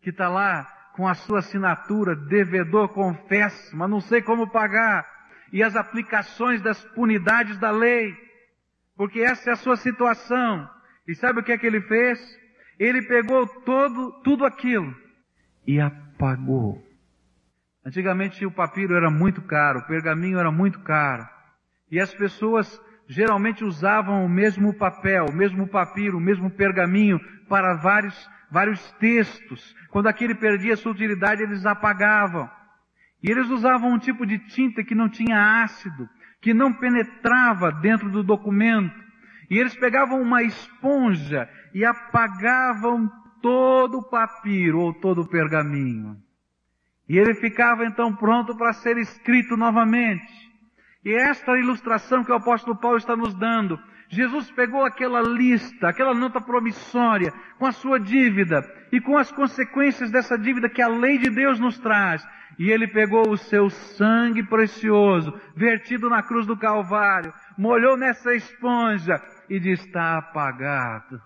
que 0.00 0.10
está 0.10 0.28
lá 0.28 0.64
com 0.94 1.08
a 1.08 1.14
sua 1.14 1.40
assinatura, 1.40 2.14
devedor, 2.14 2.90
confesso, 2.90 3.76
mas 3.76 3.90
não 3.90 4.00
sei 4.00 4.22
como 4.22 4.50
pagar, 4.50 5.04
e 5.52 5.62
as 5.62 5.74
aplicações 5.74 6.62
das 6.62 6.82
punidades 6.94 7.58
da 7.58 7.70
lei, 7.70 8.14
porque 8.96 9.20
essa 9.20 9.50
é 9.50 9.52
a 9.52 9.56
sua 9.56 9.76
situação. 9.76 10.68
E 11.08 11.14
sabe 11.14 11.40
o 11.40 11.42
que 11.42 11.52
é 11.52 11.58
que 11.58 11.66
ele 11.66 11.80
fez? 11.80 12.20
Ele 12.78 13.02
pegou 13.02 13.46
todo, 13.64 14.12
tudo 14.22 14.44
aquilo 14.44 14.94
e 15.66 15.80
apagou. 15.80 16.89
Antigamente 17.84 18.44
o 18.44 18.50
papiro 18.50 18.94
era 18.94 19.10
muito 19.10 19.40
caro, 19.42 19.80
o 19.80 19.86
pergaminho 19.86 20.38
era 20.38 20.52
muito 20.52 20.80
caro. 20.80 21.26
E 21.90 21.98
as 21.98 22.14
pessoas 22.14 22.80
geralmente 23.08 23.64
usavam 23.64 24.24
o 24.24 24.28
mesmo 24.28 24.72
papel, 24.74 25.26
o 25.26 25.32
mesmo 25.32 25.66
papiro, 25.66 26.18
o 26.18 26.20
mesmo 26.20 26.50
pergaminho 26.50 27.18
para 27.48 27.74
vários, 27.74 28.30
vários 28.50 28.92
textos. 28.92 29.74
Quando 29.90 30.08
aquele 30.08 30.34
perdia 30.34 30.76
sua 30.76 30.92
utilidade, 30.92 31.42
eles 31.42 31.66
apagavam. 31.66 32.48
E 33.22 33.30
eles 33.30 33.48
usavam 33.48 33.92
um 33.92 33.98
tipo 33.98 34.24
de 34.24 34.38
tinta 34.38 34.84
que 34.84 34.94
não 34.94 35.08
tinha 35.08 35.62
ácido, 35.62 36.08
que 36.40 36.54
não 36.54 36.72
penetrava 36.72 37.72
dentro 37.72 38.10
do 38.10 38.22
documento. 38.22 38.94
E 39.50 39.58
eles 39.58 39.74
pegavam 39.74 40.22
uma 40.22 40.42
esponja 40.42 41.48
e 41.74 41.84
apagavam 41.84 43.10
todo 43.42 43.98
o 43.98 44.08
papiro 44.08 44.78
ou 44.78 44.94
todo 44.94 45.22
o 45.22 45.28
pergaminho. 45.28 46.16
E 47.10 47.18
ele 47.18 47.34
ficava 47.34 47.84
então 47.84 48.14
pronto 48.14 48.56
para 48.56 48.72
ser 48.72 48.96
escrito 48.96 49.56
novamente. 49.56 50.32
E 51.04 51.12
esta 51.12 51.58
ilustração 51.58 52.22
que 52.22 52.30
o 52.30 52.36
apóstolo 52.36 52.76
Paulo 52.76 52.98
está 52.98 53.16
nos 53.16 53.34
dando, 53.34 53.76
Jesus 54.08 54.48
pegou 54.52 54.84
aquela 54.84 55.20
lista, 55.20 55.88
aquela 55.88 56.14
nota 56.14 56.40
promissória, 56.40 57.32
com 57.58 57.66
a 57.66 57.72
sua 57.72 57.98
dívida 57.98 58.62
e 58.92 59.00
com 59.00 59.18
as 59.18 59.32
consequências 59.32 60.12
dessa 60.12 60.38
dívida 60.38 60.68
que 60.68 60.80
a 60.80 60.86
lei 60.86 61.18
de 61.18 61.28
Deus 61.30 61.58
nos 61.58 61.80
traz. 61.80 62.24
E 62.56 62.70
ele 62.70 62.86
pegou 62.86 63.28
o 63.28 63.36
seu 63.36 63.68
sangue 63.68 64.44
precioso, 64.44 65.34
vertido 65.56 66.08
na 66.08 66.22
cruz 66.22 66.46
do 66.46 66.56
Calvário, 66.56 67.34
molhou 67.58 67.96
nessa 67.96 68.32
esponja 68.36 69.20
e 69.48 69.58
disse: 69.58 69.84
está 69.84 70.16
apagado. 70.16 71.20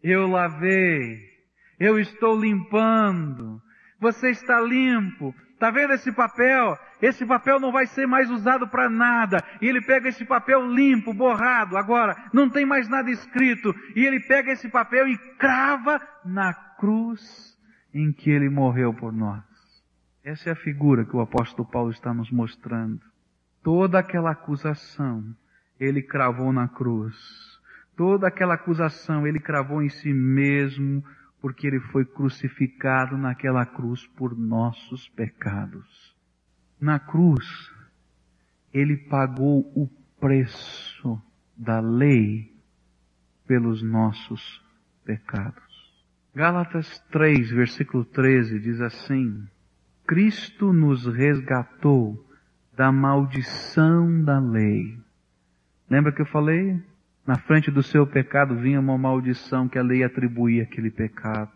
Eu 0.00 0.28
lavei. 0.28 1.18
Eu 1.80 1.98
estou 1.98 2.40
limpando. 2.40 3.65
Você 4.00 4.30
está 4.30 4.60
limpo. 4.60 5.34
Está 5.52 5.70
vendo 5.70 5.94
esse 5.94 6.12
papel? 6.12 6.76
Esse 7.00 7.24
papel 7.24 7.58
não 7.58 7.72
vai 7.72 7.86
ser 7.86 8.06
mais 8.06 8.30
usado 8.30 8.68
para 8.68 8.90
nada. 8.90 9.42
E 9.60 9.66
ele 9.66 9.80
pega 9.80 10.08
esse 10.08 10.24
papel 10.24 10.66
limpo, 10.66 11.14
borrado, 11.14 11.78
agora 11.78 12.14
não 12.32 12.48
tem 12.48 12.66
mais 12.66 12.88
nada 12.88 13.10
escrito. 13.10 13.74
E 13.94 14.04
ele 14.04 14.20
pega 14.20 14.52
esse 14.52 14.68
papel 14.68 15.08
e 15.08 15.16
crava 15.38 16.00
na 16.24 16.52
cruz 16.78 17.56
em 17.94 18.12
que 18.12 18.30
ele 18.30 18.50
morreu 18.50 18.92
por 18.92 19.12
nós. 19.12 19.42
Essa 20.22 20.50
é 20.50 20.52
a 20.52 20.56
figura 20.56 21.04
que 21.06 21.16
o 21.16 21.20
apóstolo 21.20 21.66
Paulo 21.66 21.90
está 21.90 22.12
nos 22.12 22.30
mostrando. 22.30 23.00
Toda 23.62 23.98
aquela 23.98 24.32
acusação 24.32 25.24
ele 25.80 26.02
cravou 26.02 26.52
na 26.52 26.68
cruz. 26.68 27.16
Toda 27.96 28.28
aquela 28.28 28.54
acusação 28.54 29.26
ele 29.26 29.40
cravou 29.40 29.82
em 29.82 29.88
si 29.88 30.12
mesmo 30.12 31.02
porque 31.46 31.68
ele 31.68 31.78
foi 31.78 32.04
crucificado 32.04 33.16
naquela 33.16 33.64
cruz 33.64 34.04
por 34.16 34.36
nossos 34.36 35.08
pecados. 35.10 36.12
Na 36.80 36.98
cruz, 36.98 37.46
ele 38.74 38.96
pagou 38.96 39.60
o 39.72 39.88
preço 40.18 41.22
da 41.56 41.78
lei 41.78 42.52
pelos 43.46 43.80
nossos 43.80 44.60
pecados. 45.04 45.62
Gálatas 46.34 46.98
3, 47.12 47.48
versículo 47.52 48.04
13 48.04 48.58
diz 48.58 48.80
assim: 48.80 49.46
Cristo 50.04 50.72
nos 50.72 51.06
resgatou 51.06 52.28
da 52.76 52.90
maldição 52.90 54.20
da 54.24 54.40
lei. 54.40 54.98
Lembra 55.88 56.10
que 56.10 56.22
eu 56.22 56.26
falei? 56.26 56.82
Na 57.26 57.36
frente 57.36 57.72
do 57.72 57.82
seu 57.82 58.06
pecado 58.06 58.54
vinha 58.54 58.78
uma 58.78 58.96
maldição 58.96 59.68
que 59.68 59.78
a 59.78 59.82
lei 59.82 60.04
atribuía 60.04 60.62
àquele 60.62 60.92
pecado. 60.92 61.50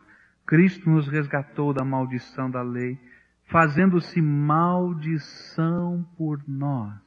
Cristo 0.44 0.90
nos 0.90 1.06
resgatou 1.06 1.72
da 1.72 1.84
maldição 1.84 2.50
da 2.50 2.60
lei, 2.60 2.98
fazendo-se 3.44 4.20
maldição 4.20 6.04
por 6.18 6.42
nós. 6.48 6.98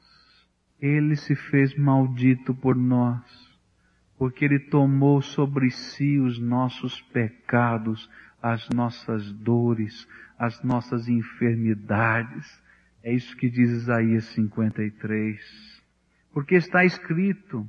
Ele 0.80 1.14
se 1.14 1.34
fez 1.34 1.76
maldito 1.76 2.54
por 2.54 2.74
nós, 2.74 3.22
porque 4.16 4.46
ele 4.46 4.58
tomou 4.58 5.20
sobre 5.20 5.70
si 5.70 6.18
os 6.18 6.38
nossos 6.38 7.02
pecados, 7.02 8.08
as 8.42 8.66
nossas 8.70 9.30
dores, 9.30 10.08
as 10.38 10.62
nossas 10.62 11.06
enfermidades. 11.06 12.62
É 13.02 13.12
isso 13.12 13.36
que 13.36 13.50
diz 13.50 13.68
Isaías 13.70 14.24
53. 14.26 15.82
Porque 16.32 16.54
está 16.54 16.82
escrito, 16.82 17.68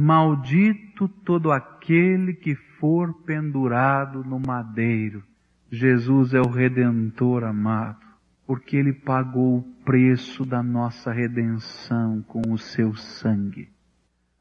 Maldito 0.00 1.08
todo 1.08 1.50
aquele 1.50 2.32
que 2.32 2.54
for 2.54 3.12
pendurado 3.24 4.22
no 4.22 4.38
madeiro. 4.38 5.24
Jesus 5.72 6.32
é 6.32 6.40
o 6.40 6.48
Redentor 6.48 7.42
amado, 7.42 8.06
porque 8.46 8.76
Ele 8.76 8.92
pagou 8.92 9.58
o 9.58 9.62
preço 9.84 10.46
da 10.46 10.62
nossa 10.62 11.10
redenção 11.10 12.22
com 12.28 12.42
o 12.48 12.56
seu 12.56 12.94
sangue. 12.94 13.70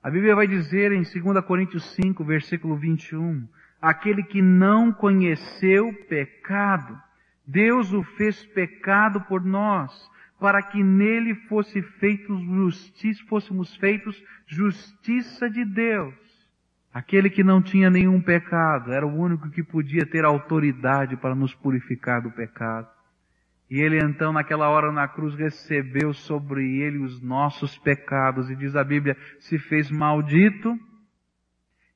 A 0.04 0.12
Bíblia 0.12 0.36
vai 0.36 0.48
dizer 0.48 0.92
em 0.92 1.02
2 1.02 1.44
Coríntios 1.44 1.92
5, 1.96 2.24
versículo 2.24 2.76
21, 2.76 3.48
aquele 3.82 4.22
que 4.22 4.44
não 4.44 4.94
conheceu 4.94 5.92
pecado, 6.08 6.96
Deus 7.48 7.94
o 7.94 8.04
fez 8.04 8.46
pecado 8.46 9.22
por 9.22 9.44
nós, 9.44 9.92
para 10.40 10.62
que 10.62 10.84
nele 10.84 11.34
fosse 11.48 11.82
feitos 11.82 12.40
justiça, 12.42 13.24
fôssemos 13.28 13.76
feitos 13.76 14.22
justiça 14.46 15.50
de 15.50 15.66
Deus. 15.66 16.14
Aquele 16.94 17.30
que 17.30 17.44
não 17.44 17.62
tinha 17.62 17.90
nenhum 17.90 18.22
pecado, 18.22 18.92
era 18.92 19.06
o 19.06 19.16
único 19.16 19.50
que 19.50 19.64
podia 19.64 20.06
ter 20.06 20.26
autoridade 20.26 21.18
para 21.18 21.36
nos 21.36 21.54
purificar 21.54 22.22
do 22.22 22.32
pecado. 22.32 22.88
E 23.70 23.80
ele 23.80 24.00
então, 24.00 24.32
naquela 24.32 24.70
hora 24.70 24.92
na 24.92 25.08
cruz, 25.08 25.36
recebeu 25.36 26.14
sobre 26.14 26.80
ele 26.80 27.00
os 27.00 27.22
nossos 27.22 27.78
pecados, 27.78 28.50
e 28.50 28.56
diz 28.56 28.76
a 28.76 28.84
Bíblia, 28.84 29.18
se 29.40 29.60
fez 29.60 29.92
maldito 29.92 30.78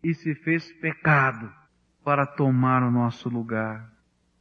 e 0.04 0.14
se 0.14 0.36
fez 0.36 0.72
pecado 0.74 1.52
para 2.04 2.26
tomar 2.26 2.84
o 2.84 2.92
nosso 2.92 3.30
lugar. 3.30 3.90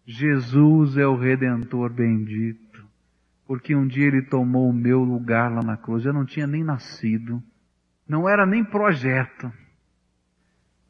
Jesus 0.05 0.97
é 0.97 1.07
o 1.07 1.17
Redentor 1.17 1.91
bendito 1.91 2.70
porque 3.51 3.75
um 3.75 3.85
dia 3.85 4.07
ele 4.07 4.23
tomou 4.23 4.71
o 4.71 4.73
meu 4.73 5.03
lugar 5.03 5.51
lá 5.51 5.61
na 5.61 5.77
cruz. 5.77 6.05
Eu 6.05 6.13
não 6.13 6.25
tinha 6.25 6.47
nem 6.47 6.63
nascido, 6.63 7.43
não 8.09 8.29
era 8.29 8.47
nem 8.47 8.63
projeto, 8.63 9.53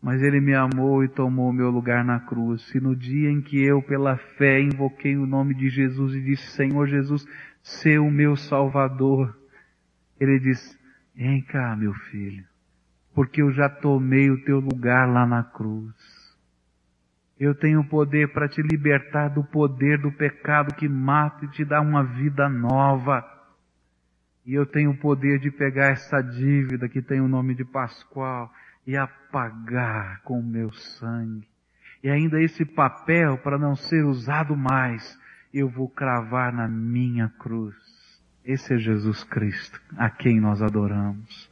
mas 0.03 0.23
ele 0.23 0.43
me 0.43 0.55
amou 0.55 1.03
e 1.03 1.09
tomou 1.09 1.49
o 1.49 1.55
meu 1.55 1.71
lugar 1.71 2.05
na 2.05 2.21
cruz. 2.21 2.71
E 2.75 2.79
no 2.79 2.95
dia 2.95 3.31
em 3.31 3.41
que 3.41 3.59
eu, 3.59 3.81
pela 3.81 4.19
fé, 4.37 4.61
invoquei 4.61 5.17
o 5.17 5.25
nome 5.25 5.55
de 5.55 5.71
Jesus 5.71 6.15
e 6.15 6.21
disse, 6.21 6.49
Senhor 6.49 6.87
Jesus, 6.87 7.27
ser 7.63 7.99
o 7.99 8.11
meu 8.11 8.37
Salvador, 8.37 9.35
ele 10.21 10.39
disse, 10.39 10.79
vem 11.15 11.41
cá, 11.41 11.75
meu 11.75 11.95
filho, 11.95 12.45
porque 13.15 13.41
eu 13.41 13.51
já 13.53 13.71
tomei 13.71 14.31
o 14.31 14.45
teu 14.45 14.61
lugar 14.61 15.09
lá 15.09 15.25
na 15.25 15.43
cruz. 15.43 16.20
Eu 17.41 17.55
tenho 17.55 17.83
poder 17.83 18.31
para 18.35 18.47
te 18.47 18.61
libertar 18.61 19.29
do 19.29 19.43
poder 19.43 19.97
do 19.97 20.13
pecado 20.13 20.75
que 20.75 20.87
mata 20.87 21.47
e 21.47 21.49
te 21.49 21.65
dá 21.65 21.81
uma 21.81 22.05
vida 22.05 22.51
nova. 22.51 23.25
E 24.45 24.53
eu 24.53 24.67
tenho 24.67 24.91
o 24.91 24.97
poder 24.99 25.39
de 25.39 25.51
pegar 25.51 25.87
essa 25.87 26.21
dívida 26.21 26.87
que 26.87 27.01
tem 27.01 27.19
o 27.19 27.29
nome 27.29 27.55
de 27.55 27.65
Pascoal 27.65 28.53
e 28.87 28.95
apagar 28.95 30.21
com 30.23 30.39
o 30.39 30.45
meu 30.45 30.71
sangue. 30.71 31.49
E 32.05 32.11
ainda 32.11 32.43
esse 32.43 32.63
papel, 32.67 33.39
para 33.39 33.59
não 33.59 33.75
ser 33.75 34.05
usado 34.05 34.55
mais, 34.55 35.19
eu 35.53 35.67
vou 35.67 35.89
cravar 35.89 36.53
na 36.53 36.69
minha 36.69 37.31
cruz. 37.39 37.75
Esse 38.45 38.75
é 38.75 38.79
Jesus 38.79 39.25
Cristo, 39.25 39.81
a 39.97 40.11
quem 40.11 40.41
nós 40.41 40.61
adoramos. 40.61 41.51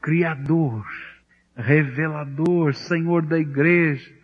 Criador, 0.00 0.86
revelador, 1.56 2.72
Senhor 2.74 3.26
da 3.26 3.38
igreja, 3.38 4.17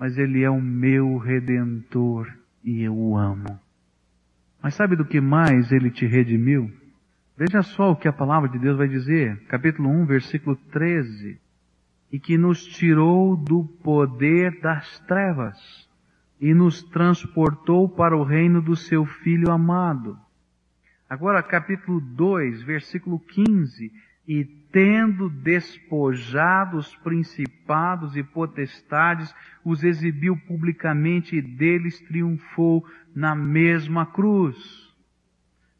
mas 0.00 0.16
Ele 0.16 0.42
é 0.42 0.48
o 0.48 0.62
meu 0.62 1.18
redentor 1.18 2.26
e 2.64 2.80
eu 2.80 2.96
o 2.96 3.18
amo. 3.18 3.60
Mas 4.62 4.74
sabe 4.74 4.96
do 4.96 5.04
que 5.04 5.20
mais 5.20 5.70
Ele 5.70 5.90
te 5.90 6.06
redimiu? 6.06 6.72
Veja 7.36 7.60
só 7.60 7.90
o 7.90 7.96
que 7.96 8.08
a 8.08 8.12
palavra 8.12 8.48
de 8.48 8.58
Deus 8.58 8.78
vai 8.78 8.88
dizer, 8.88 9.38
capítulo 9.44 9.90
1, 9.90 10.06
versículo 10.06 10.56
13. 10.72 11.38
E 12.10 12.18
que 12.18 12.38
nos 12.38 12.64
tirou 12.64 13.36
do 13.36 13.64
poder 13.82 14.58
das 14.62 14.98
trevas 15.00 15.58
e 16.40 16.54
nos 16.54 16.82
transportou 16.82 17.86
para 17.86 18.16
o 18.16 18.24
reino 18.24 18.62
do 18.62 18.74
seu 18.74 19.04
Filho 19.04 19.52
amado. 19.52 20.18
Agora, 21.10 21.42
capítulo 21.42 22.00
2, 22.00 22.62
versículo 22.62 23.18
15 23.18 23.92
e 24.26 24.59
tendo 24.72 25.28
despojado 25.28 26.78
os 26.78 26.94
principados 26.96 28.16
e 28.16 28.22
potestades, 28.22 29.34
os 29.64 29.82
exibiu 29.82 30.36
publicamente 30.46 31.36
e 31.36 31.42
deles 31.42 32.00
triunfou 32.00 32.86
na 33.14 33.34
mesma 33.34 34.06
cruz. 34.06 34.56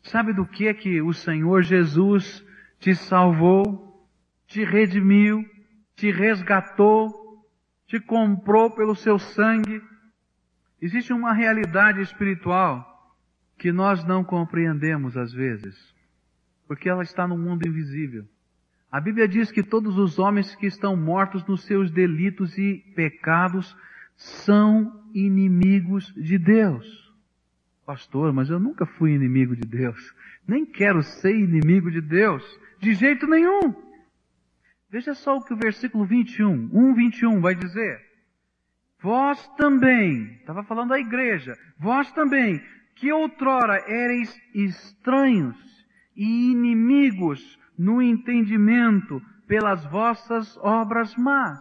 Sabe 0.02 0.32
do 0.32 0.46
que 0.46 0.66
é 0.66 0.74
que 0.74 1.00
o 1.00 1.12
Senhor 1.12 1.62
Jesus 1.62 2.44
te 2.78 2.94
salvou, 2.94 4.08
te 4.46 4.64
redimiu, 4.64 5.44
te 5.94 6.10
resgatou, 6.10 7.46
te 7.86 8.00
comprou 8.00 8.70
pelo 8.70 8.96
seu 8.96 9.18
sangue? 9.18 9.80
Existe 10.80 11.12
uma 11.12 11.32
realidade 11.32 12.00
espiritual 12.00 12.88
que 13.58 13.70
nós 13.70 14.02
não 14.04 14.24
compreendemos 14.24 15.16
às 15.16 15.32
vezes, 15.32 15.94
porque 16.66 16.88
ela 16.88 17.02
está 17.02 17.28
no 17.28 17.36
mundo 17.36 17.68
invisível. 17.68 18.26
A 18.90 19.00
Bíblia 19.00 19.28
diz 19.28 19.52
que 19.52 19.62
todos 19.62 19.96
os 19.96 20.18
homens 20.18 20.54
que 20.56 20.66
estão 20.66 20.96
mortos 20.96 21.46
nos 21.46 21.62
seus 21.64 21.90
delitos 21.92 22.58
e 22.58 22.78
pecados 22.96 23.76
são 24.16 25.04
inimigos 25.14 26.12
de 26.16 26.36
Deus. 26.36 27.14
Pastor, 27.86 28.32
mas 28.32 28.50
eu 28.50 28.58
nunca 28.58 28.84
fui 28.84 29.12
inimigo 29.12 29.54
de 29.54 29.62
Deus. 29.62 30.14
Nem 30.46 30.66
quero 30.66 31.02
ser 31.02 31.34
inimigo 31.34 31.90
de 31.90 32.00
Deus. 32.00 32.42
De 32.80 32.92
jeito 32.94 33.26
nenhum. 33.28 33.74
Veja 34.90 35.14
só 35.14 35.36
o 35.36 35.44
que 35.44 35.54
o 35.54 35.56
versículo 35.56 36.04
21, 36.04 36.70
1, 36.72 36.94
21 36.94 37.40
vai 37.40 37.54
dizer. 37.54 38.00
Vós 39.00 39.46
também, 39.56 40.34
estava 40.40 40.64
falando 40.64 40.90
da 40.90 40.98
igreja, 40.98 41.56
vós 41.78 42.10
também 42.12 42.60
que 42.96 43.12
outrora 43.12 43.82
erais 43.88 44.36
estranhos 44.52 45.56
e 46.14 46.50
inimigos 46.50 47.58
no 47.80 48.02
entendimento 48.02 49.22
pelas 49.46 49.82
vossas 49.86 50.54
obras 50.58 51.16
más. 51.16 51.58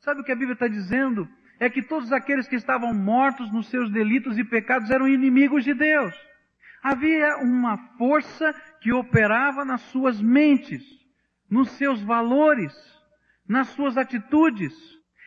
Sabe 0.00 0.22
o 0.22 0.24
que 0.24 0.32
a 0.32 0.34
Bíblia 0.34 0.54
está 0.54 0.66
dizendo? 0.66 1.28
É 1.60 1.68
que 1.68 1.82
todos 1.82 2.10
aqueles 2.10 2.48
que 2.48 2.56
estavam 2.56 2.94
mortos 2.94 3.52
nos 3.52 3.68
seus 3.68 3.90
delitos 3.90 4.38
e 4.38 4.42
pecados 4.42 4.90
eram 4.90 5.06
inimigos 5.06 5.64
de 5.64 5.74
Deus. 5.74 6.14
Havia 6.82 7.36
uma 7.42 7.76
força 7.98 8.54
que 8.80 8.90
operava 8.90 9.66
nas 9.66 9.82
suas 9.82 10.18
mentes, 10.18 10.82
nos 11.48 11.68
seus 11.72 12.02
valores, 12.02 12.72
nas 13.46 13.68
suas 13.68 13.98
atitudes. 13.98 14.72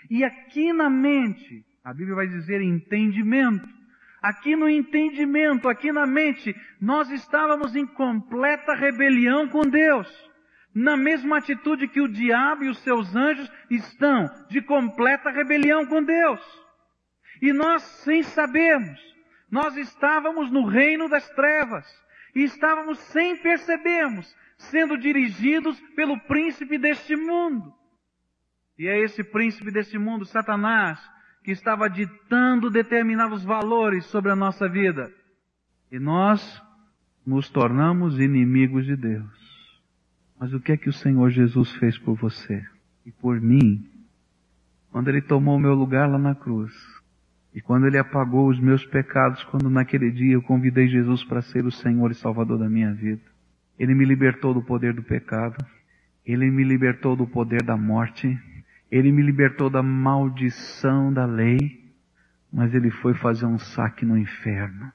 E 0.10 0.24
aqui 0.24 0.74
na 0.74 0.90
mente, 0.90 1.64
a 1.84 1.94
Bíblia 1.94 2.16
vai 2.16 2.28
dizer 2.28 2.60
entendimento. 2.60 3.70
Aqui 4.26 4.56
no 4.56 4.68
entendimento, 4.68 5.70
aqui 5.70 5.92
na 5.92 6.08
mente, 6.08 6.56
nós 6.82 7.12
estávamos 7.12 7.76
em 7.76 7.86
completa 7.86 8.74
rebelião 8.74 9.48
com 9.48 9.62
Deus. 9.62 10.12
Na 10.74 10.98
mesma 10.98 11.38
atitude 11.38 11.88
que 11.88 12.02
o 12.02 12.08
diabo 12.08 12.64
e 12.64 12.70
os 12.70 12.80
seus 12.80 13.16
anjos 13.16 13.48
estão, 13.70 14.26
de 14.50 14.64
completa 14.64 15.30
rebelião 15.30 15.86
com 15.86 16.04
Deus. 16.04 16.42
E 17.40 17.54
nós, 17.54 17.84
sem 17.84 18.24
sabermos, 18.24 19.00
nós 19.52 19.78
estávamos 19.78 20.50
no 20.52 20.66
reino 20.66 21.08
das 21.08 21.30
trevas. 21.30 21.86
E 22.34 22.46
estávamos, 22.46 22.98
sem 22.98 23.38
percebermos, 23.38 24.36
sendo 24.58 24.98
dirigidos 24.98 25.80
pelo 25.96 26.20
príncipe 26.22 26.80
deste 26.80 27.16
mundo. 27.16 27.72
E 28.76 28.88
é 28.88 29.00
esse 29.02 29.24
príncipe 29.24 29.70
desse 29.70 30.00
mundo, 30.00 30.26
Satanás, 30.26 31.00
que 31.46 31.52
estava 31.52 31.88
ditando 31.88 32.72
determinados 32.72 33.44
valores 33.44 34.04
sobre 34.06 34.32
a 34.32 34.36
nossa 34.36 34.68
vida. 34.68 35.12
E 35.92 36.00
nós 36.00 36.42
nos 37.24 37.48
tornamos 37.50 38.20
inimigos 38.20 38.84
de 38.84 38.96
Deus. 38.96 39.30
Mas 40.40 40.52
o 40.54 40.60
que 40.60 40.72
é 40.72 40.78
que 40.78 40.90
o 40.90 40.94
Senhor 40.94 41.30
Jesus 41.30 41.72
fez 41.74 42.00
por 42.00 42.16
você 42.16 42.66
e 43.06 43.12
por 43.12 43.40
mim? 43.40 43.88
Quando 44.90 45.10
Ele 45.10 45.22
tomou 45.22 45.60
meu 45.60 45.76
lugar 45.76 46.10
lá 46.10 46.18
na 46.18 46.34
cruz. 46.34 46.74
E 47.54 47.62
quando 47.62 47.86
Ele 47.86 48.00
apagou 48.00 48.50
os 48.50 48.60
meus 48.60 48.84
pecados, 48.84 49.44
quando 49.44 49.70
naquele 49.70 50.10
dia 50.10 50.34
eu 50.34 50.42
convidei 50.42 50.88
Jesus 50.88 51.24
para 51.24 51.44
ser 51.44 51.64
o 51.64 51.72
Senhor 51.72 52.10
e 52.10 52.16
Salvador 52.16 52.58
da 52.58 52.68
minha 52.68 52.92
vida. 52.92 53.22
Ele 53.78 53.94
me 53.94 54.04
libertou 54.04 54.52
do 54.52 54.64
poder 54.64 54.96
do 54.96 55.04
pecado. 55.04 55.64
Ele 56.26 56.50
me 56.50 56.64
libertou 56.64 57.16
do 57.16 57.28
poder 57.28 57.62
da 57.62 57.78
morte. 57.78 58.36
Ele 58.92 59.12
me 59.12 59.22
libertou 59.22 59.70
da 59.70 59.82
maldição 59.82 61.12
da 61.12 61.26
lei, 61.26 61.84
mas 62.52 62.74
ele 62.74 62.90
foi 62.90 63.14
fazer 63.14 63.46
um 63.46 63.58
saque 63.58 64.06
no 64.06 64.18
inferno. 64.18 64.92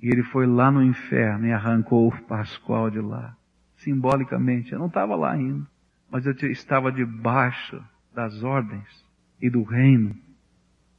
E 0.00 0.08
ele 0.08 0.22
foi 0.22 0.46
lá 0.46 0.70
no 0.70 0.82
inferno 0.82 1.46
e 1.46 1.52
arrancou 1.52 2.08
o 2.08 2.22
Pascoal 2.22 2.90
de 2.90 3.00
lá. 3.00 3.36
Simbolicamente, 3.76 4.72
eu 4.72 4.78
não 4.78 4.86
estava 4.86 5.14
lá 5.14 5.32
ainda, 5.32 5.66
mas 6.10 6.26
eu 6.26 6.32
estava 6.50 6.90
debaixo 6.90 7.82
das 8.14 8.42
ordens 8.42 9.06
e 9.40 9.48
do 9.48 9.62
reino 9.62 10.14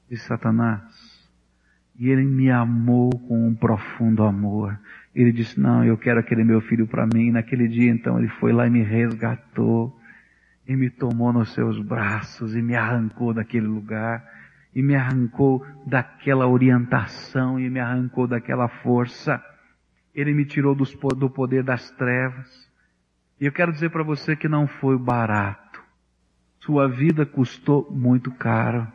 de 0.09 0.17
Satanás. 0.17 1.29
E 1.97 2.09
ele 2.09 2.23
me 2.23 2.49
amou 2.49 3.09
com 3.09 3.47
um 3.47 3.53
profundo 3.53 4.23
amor. 4.23 4.79
Ele 5.13 5.33
disse, 5.33 5.59
não, 5.59 5.83
eu 5.83 5.97
quero 5.97 6.19
aquele 6.19 6.45
meu 6.45 6.61
filho 6.61 6.87
para 6.87 7.05
mim. 7.05 7.27
E 7.27 7.31
naquele 7.31 7.67
dia 7.67 7.91
então 7.91 8.17
ele 8.17 8.29
foi 8.39 8.53
lá 8.53 8.65
e 8.65 8.69
me 8.69 8.81
resgatou 8.81 9.98
e 10.69 10.75
me 10.75 10.87
tomou 10.87 11.33
nos 11.33 11.51
seus 11.55 11.81
braços 11.81 12.55
e 12.55 12.61
me 12.61 12.75
arrancou 12.75 13.33
daquele 13.33 13.65
lugar 13.65 14.23
e 14.75 14.83
me 14.83 14.93
arrancou 14.95 15.65
daquela 15.83 16.47
orientação 16.47 17.59
e 17.59 17.67
me 17.71 17.79
arrancou 17.79 18.27
daquela 18.27 18.67
força. 18.67 19.43
Ele 20.13 20.31
me 20.31 20.45
tirou 20.45 20.75
dos, 20.75 20.95
do 21.17 21.27
poder 21.27 21.63
das 21.63 21.89
trevas. 21.93 22.71
E 23.41 23.47
eu 23.47 23.51
quero 23.51 23.71
dizer 23.73 23.89
para 23.89 24.03
você 24.03 24.35
que 24.35 24.47
não 24.47 24.67
foi 24.67 24.95
barato. 24.95 25.81
Sua 26.59 26.87
vida 26.87 27.25
custou 27.25 27.89
muito 27.89 28.31
caro. 28.31 28.87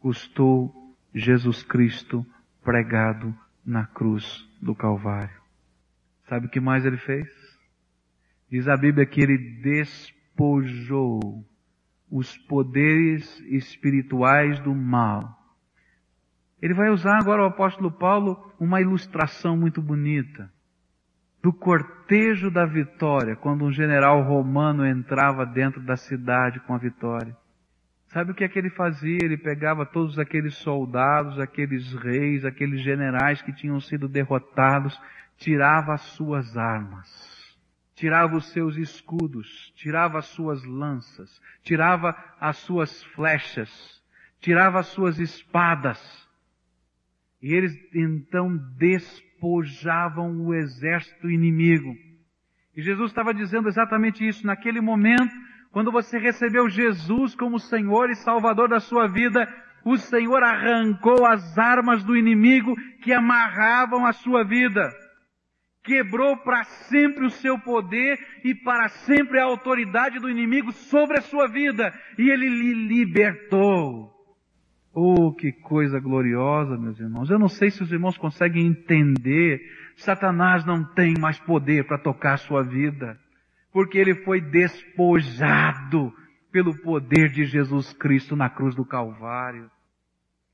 Custou 0.00 0.74
Jesus 1.14 1.62
Cristo 1.62 2.26
pregado 2.64 3.32
na 3.64 3.86
cruz 3.86 4.44
do 4.60 4.74
Calvário. 4.74 5.40
Sabe 6.28 6.46
o 6.46 6.50
que 6.50 6.58
mais 6.58 6.84
ele 6.84 6.96
fez? 6.96 7.28
Diz 8.50 8.66
a 8.66 8.76
Bíblia 8.76 9.06
que 9.06 9.20
ele 9.20 9.38
despojou 9.62 10.21
despojou 10.32 11.44
os 12.10 12.36
poderes 12.36 13.40
espirituais 13.40 14.58
do 14.60 14.74
mal. 14.74 15.38
Ele 16.60 16.74
vai 16.74 16.90
usar 16.90 17.18
agora 17.18 17.42
o 17.42 17.46
apóstolo 17.46 17.90
Paulo 17.90 18.52
uma 18.58 18.80
ilustração 18.80 19.56
muito 19.56 19.80
bonita 19.80 20.50
do 21.42 21.52
cortejo 21.52 22.50
da 22.50 22.64
vitória, 22.64 23.34
quando 23.34 23.64
um 23.64 23.72
general 23.72 24.22
romano 24.22 24.86
entrava 24.86 25.44
dentro 25.44 25.80
da 25.80 25.96
cidade 25.96 26.60
com 26.60 26.74
a 26.74 26.78
vitória. 26.78 27.36
Sabe 28.06 28.30
o 28.30 28.34
que 28.34 28.44
é 28.44 28.48
que 28.48 28.58
ele 28.58 28.70
fazia? 28.70 29.18
Ele 29.22 29.36
pegava 29.36 29.84
todos 29.84 30.18
aqueles 30.18 30.54
soldados, 30.54 31.40
aqueles 31.40 31.94
reis, 31.94 32.44
aqueles 32.44 32.80
generais 32.80 33.42
que 33.42 33.52
tinham 33.52 33.80
sido 33.80 34.06
derrotados, 34.06 35.00
tirava 35.36 35.94
as 35.94 36.02
suas 36.02 36.56
armas 36.56 37.31
tirava 38.02 38.34
os 38.36 38.46
seus 38.46 38.76
escudos, 38.76 39.72
tirava 39.76 40.18
as 40.18 40.26
suas 40.26 40.64
lanças, 40.64 41.40
tirava 41.62 42.12
as 42.40 42.56
suas 42.56 43.00
flechas, 43.14 44.02
tirava 44.40 44.80
as 44.80 44.88
suas 44.88 45.20
espadas. 45.20 46.00
E 47.40 47.54
eles 47.54 47.72
então 47.94 48.56
despojavam 48.76 50.44
o 50.44 50.52
exército 50.52 51.30
inimigo. 51.30 51.94
E 52.76 52.82
Jesus 52.82 53.12
estava 53.12 53.32
dizendo 53.32 53.68
exatamente 53.68 54.26
isso 54.26 54.44
naquele 54.44 54.80
momento, 54.80 55.32
quando 55.70 55.92
você 55.92 56.18
recebeu 56.18 56.68
Jesus 56.68 57.36
como 57.36 57.60
Senhor 57.60 58.10
e 58.10 58.16
Salvador 58.16 58.68
da 58.68 58.80
sua 58.80 59.06
vida, 59.06 59.46
o 59.84 59.96
Senhor 59.96 60.42
arrancou 60.42 61.24
as 61.24 61.56
armas 61.56 62.02
do 62.02 62.16
inimigo 62.16 62.74
que 63.00 63.12
amarravam 63.12 64.04
a 64.04 64.12
sua 64.12 64.42
vida 64.42 64.92
quebrou 65.82 66.36
para 66.38 66.64
sempre 66.64 67.26
o 67.26 67.30
seu 67.30 67.58
poder 67.58 68.18
e 68.44 68.54
para 68.54 68.88
sempre 68.88 69.38
a 69.38 69.44
autoridade 69.44 70.18
do 70.18 70.30
inimigo 70.30 70.72
sobre 70.72 71.18
a 71.18 71.22
sua 71.22 71.48
vida, 71.48 71.92
e 72.18 72.30
ele 72.30 72.48
lhe 72.48 72.74
libertou. 72.88 74.12
Oh, 74.94 75.32
que 75.32 75.52
coisa 75.52 75.98
gloriosa, 75.98 76.76
meus 76.76 77.00
irmãos. 77.00 77.30
Eu 77.30 77.38
não 77.38 77.48
sei 77.48 77.70
se 77.70 77.82
os 77.82 77.90
irmãos 77.90 78.18
conseguem 78.18 78.66
entender. 78.66 79.60
Satanás 79.96 80.64
não 80.66 80.84
tem 80.84 81.14
mais 81.18 81.38
poder 81.38 81.86
para 81.86 81.98
tocar 81.98 82.34
a 82.34 82.38
sua 82.38 82.62
vida, 82.62 83.18
porque 83.72 83.96
ele 83.98 84.14
foi 84.16 84.40
despojado 84.40 86.12
pelo 86.50 86.76
poder 86.82 87.30
de 87.30 87.46
Jesus 87.46 87.94
Cristo 87.94 88.36
na 88.36 88.50
cruz 88.50 88.74
do 88.74 88.84
Calvário. 88.84 89.70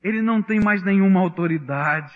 Ele 0.01 0.21
não 0.21 0.41
tem 0.41 0.61
mais 0.61 0.81
nenhuma 0.81 1.19
autoridade. 1.19 2.13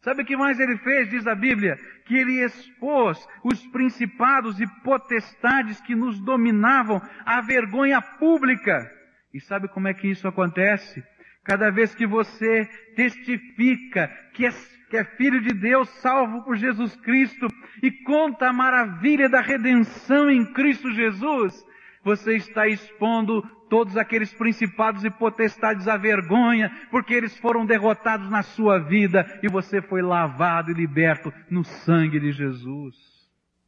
Sabe 0.00 0.22
o 0.22 0.24
que 0.24 0.36
mais 0.36 0.60
ele 0.60 0.76
fez? 0.78 1.10
Diz 1.10 1.26
a 1.26 1.34
Bíblia 1.34 1.76
que 2.04 2.16
ele 2.16 2.44
expôs 2.44 3.26
os 3.44 3.66
principados 3.68 4.60
e 4.60 4.66
potestades 4.82 5.80
que 5.80 5.94
nos 5.94 6.20
dominavam 6.20 7.02
à 7.26 7.40
vergonha 7.40 8.00
pública. 8.00 8.90
E 9.34 9.40
sabe 9.40 9.68
como 9.68 9.88
é 9.88 9.94
que 9.94 10.08
isso 10.08 10.26
acontece? 10.26 11.02
Cada 11.44 11.70
vez 11.70 11.94
que 11.94 12.06
você 12.06 12.66
testifica 12.94 14.08
que 14.34 14.46
é, 14.46 14.50
que 14.88 14.96
é 14.96 15.04
filho 15.04 15.40
de 15.40 15.52
Deus, 15.52 15.88
salvo 16.00 16.44
por 16.44 16.56
Jesus 16.56 16.94
Cristo, 16.96 17.48
e 17.82 17.90
conta 17.90 18.48
a 18.48 18.52
maravilha 18.52 19.28
da 19.28 19.40
redenção 19.40 20.30
em 20.30 20.44
Cristo 20.52 20.92
Jesus, 20.92 21.64
você 22.04 22.36
está 22.36 22.66
expondo 22.66 23.42
todos 23.68 23.96
aqueles 23.96 24.32
principados 24.32 25.04
e 25.04 25.10
potestades 25.10 25.86
à 25.86 25.96
vergonha, 25.96 26.70
porque 26.90 27.14
eles 27.14 27.36
foram 27.38 27.66
derrotados 27.66 28.30
na 28.30 28.42
sua 28.42 28.78
vida 28.78 29.26
e 29.42 29.48
você 29.48 29.82
foi 29.82 30.02
lavado 30.02 30.70
e 30.70 30.74
liberto 30.74 31.32
no 31.50 31.64
sangue 31.64 32.18
de 32.18 32.32
Jesus. 32.32 32.96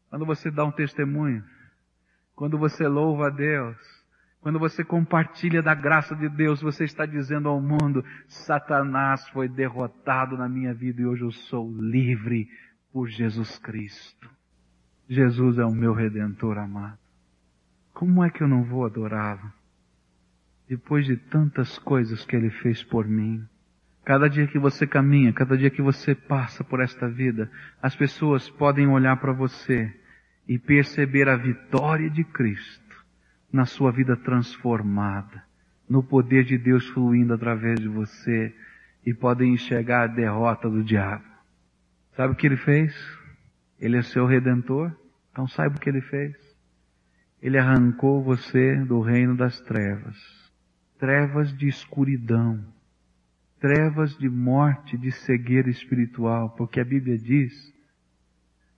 Quando 0.08 0.26
você 0.26 0.50
dá 0.50 0.64
um 0.64 0.72
testemunho, 0.72 1.44
quando 2.34 2.58
você 2.58 2.88
louva 2.88 3.26
a 3.26 3.30
Deus, 3.30 3.76
quando 4.40 4.58
você 4.58 4.82
compartilha 4.82 5.62
da 5.62 5.74
graça 5.74 6.16
de 6.16 6.28
Deus, 6.28 6.62
você 6.62 6.84
está 6.84 7.04
dizendo 7.04 7.48
ao 7.48 7.60
mundo, 7.60 8.02
Satanás 8.26 9.28
foi 9.28 9.48
derrotado 9.48 10.36
na 10.38 10.48
minha 10.48 10.72
vida 10.72 11.02
e 11.02 11.06
hoje 11.06 11.22
eu 11.22 11.30
sou 11.30 11.70
livre 11.78 12.48
por 12.90 13.06
Jesus 13.08 13.58
Cristo. 13.58 14.30
Jesus 15.06 15.58
é 15.58 15.64
o 15.64 15.74
meu 15.74 15.92
redentor 15.92 16.56
amado. 16.56 16.99
Como 18.00 18.24
é 18.24 18.30
que 18.30 18.42
eu 18.42 18.48
não 18.48 18.64
vou 18.64 18.86
adorá-lo? 18.86 19.52
Depois 20.66 21.04
de 21.04 21.18
tantas 21.18 21.78
coisas 21.78 22.24
que 22.24 22.34
ele 22.34 22.48
fez 22.48 22.82
por 22.82 23.06
mim. 23.06 23.46
Cada 24.06 24.26
dia 24.26 24.46
que 24.46 24.58
você 24.58 24.86
caminha, 24.86 25.34
cada 25.34 25.54
dia 25.54 25.68
que 25.68 25.82
você 25.82 26.14
passa 26.14 26.64
por 26.64 26.80
esta 26.80 27.06
vida, 27.06 27.50
as 27.82 27.94
pessoas 27.94 28.48
podem 28.48 28.88
olhar 28.88 29.18
para 29.18 29.34
você 29.34 29.94
e 30.48 30.58
perceber 30.58 31.28
a 31.28 31.36
vitória 31.36 32.08
de 32.08 32.24
Cristo 32.24 33.04
na 33.52 33.66
sua 33.66 33.92
vida 33.92 34.16
transformada, 34.16 35.44
no 35.86 36.02
poder 36.02 36.44
de 36.44 36.56
Deus 36.56 36.88
fluindo 36.88 37.34
através 37.34 37.78
de 37.78 37.88
você 37.88 38.56
e 39.04 39.12
podem 39.12 39.52
enxergar 39.52 40.04
a 40.04 40.06
derrota 40.06 40.70
do 40.70 40.82
diabo. 40.82 41.28
Sabe 42.16 42.32
o 42.32 42.36
que 42.36 42.46
ele 42.46 42.56
fez? 42.56 42.96
Ele 43.78 43.98
é 43.98 44.02
seu 44.02 44.24
redentor. 44.24 44.90
Então 45.30 45.46
saiba 45.46 45.76
o 45.76 45.78
que 45.78 45.90
ele 45.90 46.00
fez. 46.00 46.49
Ele 47.42 47.59
arrancou 47.59 48.22
você 48.22 48.76
do 48.85 49.00
reino 49.00 49.37
das 49.37 49.61
trevas. 49.61 50.16
Trevas 50.98 51.57
de 51.57 51.68
escuridão. 51.68 52.62
Trevas 53.59 54.16
de 54.16 54.29
morte, 54.29 54.96
de 54.96 55.11
cegueira 55.11 55.70
espiritual. 55.70 56.50
Porque 56.50 56.81
a 56.81 56.85
Bíblia 56.85 57.16
diz 57.16 57.53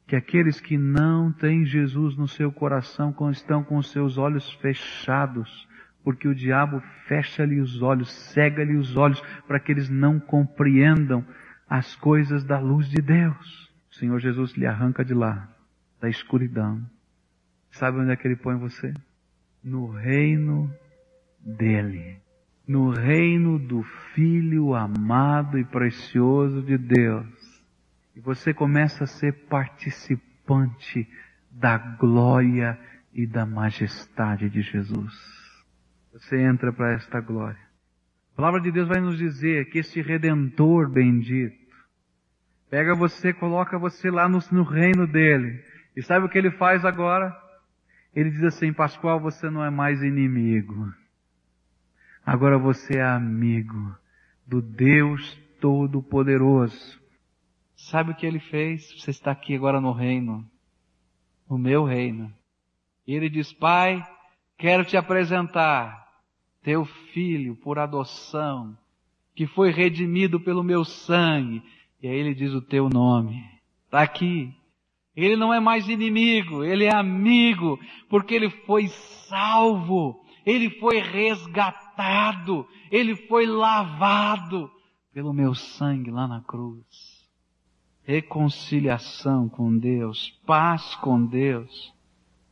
que 0.07 0.17
aqueles 0.17 0.61
que 0.61 0.77
não 0.77 1.33
têm 1.33 1.65
Jesus 1.65 2.17
no 2.17 2.29
seu 2.29 2.53
coração 2.53 3.15
estão 3.31 3.65
com 3.65 3.83
seus 3.83 4.19
olhos 4.19 4.53
fechados, 4.55 5.67
porque 6.05 6.29
o 6.29 6.35
diabo 6.35 6.83
fecha-lhe 7.07 7.61
os 7.61 7.81
olhos, 7.81 8.13
cega-lhe 8.13 8.77
os 8.77 8.97
olhos, 8.97 9.21
para 9.47 9.59
que 9.59 9.73
eles 9.73 9.89
não 9.89 10.21
compreendam 10.21 11.25
as 11.69 11.97
coisas 11.97 12.45
da 12.45 12.59
luz 12.59 12.89
de 12.89 13.01
Deus. 13.01 13.73
O 13.91 13.95
Senhor 13.95 14.19
Jesus 14.19 14.53
lhe 14.53 14.67
arranca 14.67 15.05
de 15.05 15.15
lá, 15.15 15.49
da 16.01 16.09
escuridão. 16.11 16.85
Sabe 17.73 17.99
onde 17.99 18.13
é 18.13 18.17
que 18.17 18.27
ele 18.27 18.37
põe 18.37 18.57
você? 18.57 18.93
No 19.63 19.91
reino 19.91 20.73
dele. 21.41 22.19
No 22.67 22.91
reino 22.91 23.59
do 23.59 23.83
Filho 24.15 24.75
amado 24.75 25.59
e 25.59 25.65
precioso 25.65 26.63
de 26.63 26.79
Deus. 26.79 27.27
E 28.15 28.21
você 28.21 28.53
começa 28.53 29.05
a 29.05 29.07
ser 29.07 29.33
participante 29.47 31.09
da 31.51 31.79
glória 31.79 32.79
e 33.13 33.27
da 33.27 33.45
majestade 33.45 34.49
de 34.49 34.63
Jesus. 34.63 35.15
Você 36.13 36.39
entra 36.41 36.73
para 36.73 36.93
esta 36.93 37.21
glória. 37.21 37.61
A 38.33 38.37
palavra 38.37 38.61
de 38.61 38.71
Deus 38.71 38.89
vai 38.89 39.01
nos 39.01 39.19
dizer 39.19 39.71
que 39.71 39.79
este 39.79 40.01
Redentor 40.01 40.91
bendito 40.91 41.63
pega 42.71 42.95
você, 42.95 43.35
coloca 43.35 43.79
você 43.79 44.11
lá 44.11 44.27
no, 44.27 44.39
no 44.51 44.63
reino 44.63 45.07
dele. 45.07 45.63
E 45.95 46.03
sabe 46.03 46.25
o 46.25 46.29
que 46.29 46.39
ele 46.39 46.51
faz 46.53 46.87
agora? 46.87 47.42
Ele 48.15 48.31
diz 48.31 48.43
assim, 48.45 48.73
Pascoal, 48.73 49.19
você 49.19 49.49
não 49.49 49.65
é 49.65 49.71
mais 49.71 50.03
inimigo. 50.03 50.93
Agora 52.25 52.59
você 52.59 52.99
é 52.99 53.03
amigo 53.03 53.97
do 54.47 54.61
Deus 54.61 55.39
Todo-Poderoso. 55.61 57.01
Sabe 57.75 58.13
o 58.13 58.15
que 58.15 58.27
ele 58.27 58.39
fez? 58.39 58.93
Você 58.93 59.11
está 59.11 59.33
aqui 59.33 59.57
agora 59.57 59.81
no 59.81 59.93
reino, 59.93 60.49
no 61.49 61.59
meu 61.59 61.85
reino. 61.85 62.33
E 63.07 63.15
ele 63.15 63.29
diz, 63.29 63.53
Pai, 63.53 64.07
quero 64.57 64.85
te 64.85 64.97
apresentar 64.97 66.07
teu 66.63 66.85
filho 66.85 67.57
por 67.57 67.79
adoção, 67.79 68.77
que 69.35 69.47
foi 69.47 69.71
redimido 69.71 70.39
pelo 70.39 70.63
meu 70.63 70.85
sangue. 70.85 71.63
E 72.01 72.07
aí 72.07 72.17
ele 72.17 72.35
diz 72.35 72.53
o 72.53 72.63
teu 72.63 72.89
nome. 72.89 73.43
Está 73.87 74.03
aqui. 74.03 74.55
Ele 75.15 75.37
não 75.37 75.53
é 75.53 75.61
mais 75.61 75.89
inimigo, 75.89 76.65
ele 76.65 76.85
é 76.85 76.95
amigo, 76.95 77.79
porque 78.09 78.35
ele 78.35 78.49
foi 78.49 78.89
salvo, 79.29 80.25
ele 80.45 80.71
foi 80.81 81.01
resgatado, 81.01 82.67
ele 82.91 83.15
foi 83.15 83.47
lavado 83.47 84.71
pelo 85.13 85.33
meu 85.33 85.55
sangue 85.55 86.11
lá 86.11 86.27
na 86.27 86.41
cruz 86.41 87.23
reconciliação 88.05 89.49
com 89.49 89.77
Deus, 89.77 90.31
paz 90.47 90.95
com 90.97 91.25
Deus. 91.25 91.93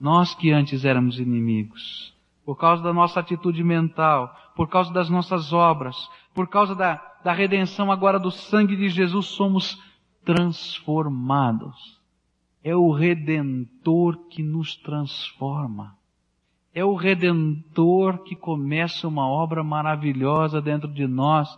Nós 0.01 0.35
que 0.35 0.51
antes 0.51 0.85
éramos 0.85 1.19
inimigos, 1.19 2.15
por 2.45 2.57
causa 2.57 2.83
da 2.83 2.93
nossa 2.93 3.21
atitude 3.21 3.63
mental, 3.63 4.35
por 4.57 4.69
causa 4.69 4.93
das 4.93 5.11
nossas 5.11 5.53
obras, 5.53 5.97
por 6.35 6.49
causa 6.49 6.75
da, 6.75 6.95
da 7.23 7.33
redenção 7.33 7.93
agora 7.93 8.19
do 8.19 8.31
sangue 8.31 8.77
de 8.77 8.89
Jesus, 8.89 9.27
somos 9.27 9.79
transformados. 10.25 12.00
É 12.63 12.75
o 12.77 12.91
Redentor 12.91 14.29
que 14.29 14.43
nos 14.43 14.77
transforma. 14.77 15.97
É 16.75 16.85
o 16.85 16.95
Redentor 16.95 18.23
que 18.23 18.37
começa 18.37 19.09
uma 19.09 19.27
obra 19.27 19.65
maravilhosa 19.65 20.61
dentro 20.61 20.93
de 20.93 21.07
nós, 21.07 21.49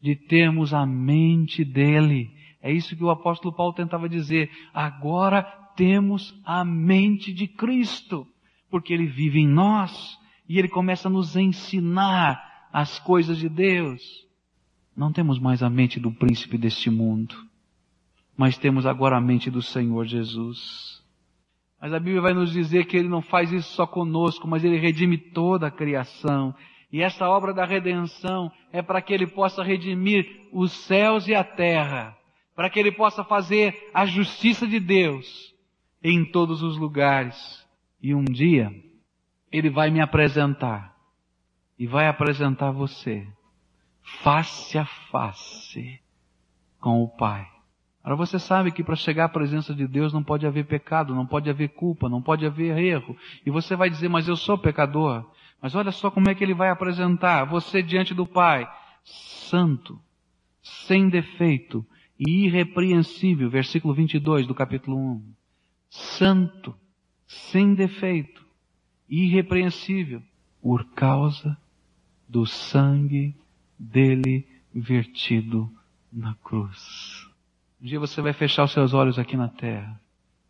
de 0.00 0.14
termos 0.16 0.72
a 0.72 0.86
mente 0.86 1.64
dele 1.64 2.34
é 2.64 2.72
isso 2.72 2.96
que 2.96 3.04
o 3.04 3.10
apóstolo 3.10 3.54
Paulo 3.54 3.74
tentava 3.74 4.08
dizer. 4.08 4.50
Agora 4.72 5.42
temos 5.76 6.34
a 6.46 6.64
mente 6.64 7.30
de 7.30 7.46
Cristo, 7.46 8.26
porque 8.70 8.94
ele 8.94 9.06
vive 9.06 9.38
em 9.38 9.46
nós 9.46 10.18
e 10.48 10.58
ele 10.58 10.68
começa 10.68 11.08
a 11.08 11.10
nos 11.10 11.36
ensinar 11.36 12.42
as 12.72 12.98
coisas 12.98 13.36
de 13.36 13.50
Deus. 13.50 14.00
Não 14.96 15.12
temos 15.12 15.38
mais 15.38 15.62
a 15.62 15.68
mente 15.68 16.00
do 16.00 16.10
príncipe 16.10 16.56
deste 16.56 16.88
mundo, 16.88 17.34
mas 18.36 18.58
temos 18.58 18.86
agora 18.86 19.16
a 19.16 19.20
mente 19.20 19.50
do 19.50 19.62
Senhor 19.62 20.04
Jesus. 20.04 21.02
Mas 21.80 21.92
a 21.92 21.98
Bíblia 21.98 22.22
vai 22.22 22.34
nos 22.34 22.52
dizer 22.52 22.86
que 22.86 22.96
ele 22.96 23.08
não 23.08 23.22
faz 23.22 23.52
isso 23.52 23.72
só 23.74 23.86
conosco, 23.86 24.48
mas 24.48 24.64
ele 24.64 24.78
redime 24.78 25.18
toda 25.18 25.66
a 25.66 25.70
criação. 25.70 26.54
E 26.90 27.02
essa 27.02 27.28
obra 27.28 27.52
da 27.52 27.64
redenção 27.64 28.50
é 28.72 28.80
para 28.80 29.02
que 29.02 29.12
ele 29.12 29.26
possa 29.26 29.62
redimir 29.62 30.48
os 30.52 30.72
céus 30.72 31.28
e 31.28 31.34
a 31.34 31.44
terra 31.44 32.16
para 32.54 32.70
que 32.70 32.78
ele 32.78 32.92
possa 32.92 33.24
fazer 33.24 33.90
a 33.92 34.06
justiça 34.06 34.66
de 34.66 34.78
Deus 34.78 35.54
em 36.02 36.24
todos 36.24 36.62
os 36.62 36.76
lugares. 36.78 37.66
E 38.00 38.14
um 38.14 38.24
dia, 38.24 38.70
ele 39.50 39.70
vai 39.70 39.90
me 39.90 40.00
apresentar 40.00 40.94
e 41.78 41.86
vai 41.86 42.06
apresentar 42.06 42.70
você 42.70 43.26
face 44.22 44.78
a 44.78 44.84
face 44.84 46.00
com 46.80 47.02
o 47.02 47.08
Pai. 47.08 47.46
Agora 48.04 48.16
você 48.16 48.38
sabe 48.38 48.70
que 48.70 48.84
para 48.84 48.94
chegar 48.94 49.24
à 49.24 49.28
presença 49.30 49.74
de 49.74 49.88
Deus 49.88 50.12
não 50.12 50.22
pode 50.22 50.46
haver 50.46 50.66
pecado, 50.66 51.14
não 51.14 51.26
pode 51.26 51.48
haver 51.48 51.70
culpa, 51.70 52.06
não 52.06 52.20
pode 52.20 52.44
haver 52.44 52.76
erro. 52.76 53.16
E 53.46 53.50
você 53.50 53.74
vai 53.74 53.88
dizer, 53.88 54.10
mas 54.10 54.28
eu 54.28 54.36
sou 54.36 54.58
pecador. 54.58 55.24
Mas 55.60 55.74
olha 55.74 55.90
só 55.90 56.10
como 56.10 56.28
é 56.28 56.34
que 56.34 56.44
ele 56.44 56.52
vai 56.52 56.68
apresentar 56.68 57.46
você 57.46 57.82
diante 57.82 58.12
do 58.12 58.26
Pai. 58.26 58.70
Santo, 59.02 59.98
sem 60.62 61.08
defeito, 61.08 61.84
e 62.20 62.44
irrepreensível, 62.44 63.48
versículo 63.48 63.94
22 63.94 64.46
do 64.46 64.54
capítulo 64.54 64.98
1. 64.98 65.22
Santo, 65.88 66.74
sem 67.26 67.74
defeito, 67.74 68.44
irrepreensível, 69.08 70.22
por 70.60 70.84
causa 70.90 71.56
do 72.28 72.44
sangue 72.44 73.34
dele 73.78 74.46
vertido 74.74 75.70
na 76.12 76.34
cruz. 76.34 77.13
Um 77.84 77.86
dia 77.86 78.00
você 78.00 78.22
vai 78.22 78.32
fechar 78.32 78.64
os 78.64 78.72
seus 78.72 78.94
olhos 78.94 79.18
aqui 79.18 79.36
na 79.36 79.46
terra 79.46 80.00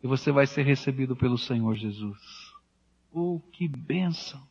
e 0.01 0.07
você 0.07 0.31
vai 0.31 0.47
ser 0.47 0.63
recebido 0.63 1.17
pelo 1.17 1.37
Senhor 1.37 1.75
Jesus. 1.75 2.17
Oh, 3.11 3.41
que 3.51 3.67
bênção! 3.67 4.41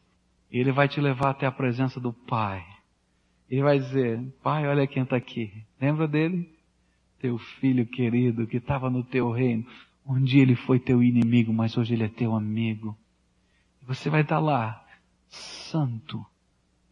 Ele 0.50 0.70
vai 0.70 0.86
te 0.86 1.00
levar 1.00 1.30
até 1.30 1.46
a 1.46 1.50
presença 1.50 1.98
do 1.98 2.12
Pai. 2.12 2.62
Ele 3.48 3.62
vai 3.62 3.78
dizer, 3.78 4.22
Pai, 4.42 4.68
olha 4.68 4.86
quem 4.86 5.02
está 5.02 5.16
aqui. 5.16 5.64
Lembra 5.80 6.06
dele? 6.06 6.54
teu 7.18 7.38
filho 7.38 7.86
querido 7.86 8.46
que 8.46 8.58
estava 8.58 8.90
no 8.90 9.02
teu 9.02 9.30
reino. 9.30 9.64
Um 10.06 10.22
dia 10.22 10.42
ele 10.42 10.54
foi 10.54 10.78
teu 10.78 11.02
inimigo, 11.02 11.54
mas 11.54 11.78
hoje 11.78 11.94
ele 11.94 12.04
é 12.04 12.08
teu 12.08 12.36
amigo. 12.36 12.94
Você 13.86 14.10
vai 14.10 14.20
estar 14.20 14.40
lá, 14.40 14.86
santo, 15.30 16.22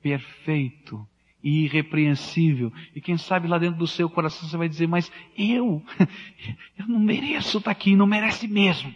perfeito 0.01 1.07
e 1.43 1.65
irrepreensível. 1.65 2.73
E 2.95 3.01
quem 3.01 3.17
sabe 3.17 3.49
lá 3.49 3.59
dentro 3.59 3.79
do 3.79 3.87
seu 3.87 4.09
coração 4.09 4.49
você 4.49 4.57
vai 4.57 4.69
dizer, 4.69 4.87
mas 4.87 5.11
eu, 5.37 5.83
eu 6.79 6.87
não 6.87 7.01
mereço 7.01 7.59
estar 7.59 7.71
aqui, 7.71 7.97
não 7.97 8.07
merece 8.07 8.47
mesmo. 8.47 8.95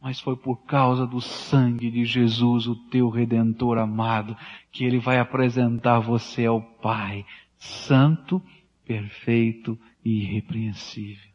Mas 0.00 0.20
foi 0.20 0.36
por 0.36 0.64
causa 0.64 1.06
do 1.06 1.20
sangue 1.20 1.90
de 1.90 2.04
Jesus, 2.04 2.66
o 2.66 2.74
teu 2.74 3.08
redentor 3.08 3.78
amado, 3.78 4.36
que 4.72 4.84
ele 4.84 4.98
vai 4.98 5.18
apresentar 5.18 6.00
você 6.00 6.44
ao 6.44 6.60
Pai, 6.60 7.24
santo 7.56 8.42
perfeito 8.84 9.78
e 10.04 10.22
irrepreensível. 10.22 11.30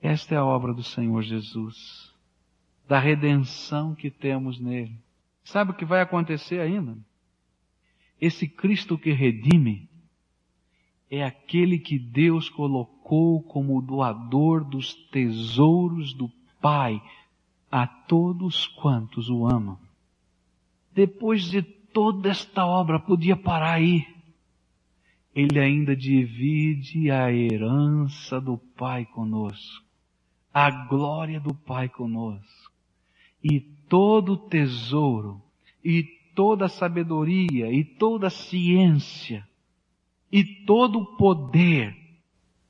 Esta 0.00 0.34
é 0.34 0.38
a 0.38 0.44
obra 0.44 0.72
do 0.72 0.82
Senhor 0.82 1.22
Jesus, 1.22 2.14
da 2.88 2.98
redenção 2.98 3.94
que 3.94 4.10
temos 4.10 4.58
nele. 4.58 4.96
Sabe 5.44 5.72
o 5.72 5.74
que 5.74 5.84
vai 5.84 6.00
acontecer 6.00 6.60
ainda? 6.60 6.96
Esse 8.20 8.48
Cristo 8.48 8.96
que 8.96 9.12
redime 9.12 9.88
é 11.10 11.24
aquele 11.24 11.78
que 11.78 11.98
Deus 11.98 12.48
colocou 12.48 13.42
como 13.42 13.80
doador 13.82 14.64
dos 14.64 14.94
tesouros 15.10 16.12
do 16.12 16.30
Pai 16.60 17.00
a 17.70 17.86
todos 17.86 18.66
quantos 18.66 19.28
o 19.28 19.46
amam. 19.46 19.78
Depois 20.92 21.44
de 21.44 21.62
toda 21.62 22.30
esta 22.30 22.66
obra, 22.66 22.98
podia 22.98 23.36
parar 23.36 23.74
aí 23.74 24.06
ele 25.36 25.60
ainda 25.60 25.94
divide 25.94 27.10
a 27.10 27.30
herança 27.30 28.40
do 28.40 28.56
Pai 28.56 29.04
conosco, 29.04 29.84
a 30.52 30.70
glória 30.86 31.38
do 31.38 31.52
Pai 31.52 31.90
conosco. 31.90 32.72
E 33.44 33.60
todo 33.60 34.32
o 34.32 34.36
tesouro, 34.38 35.42
e 35.84 36.02
toda 36.36 36.68
sabedoria, 36.68 37.72
e 37.72 37.82
toda 37.82 38.26
a 38.26 38.30
ciência, 38.30 39.48
e 40.30 40.44
todo 40.44 41.00
o 41.00 41.16
poder 41.16 41.96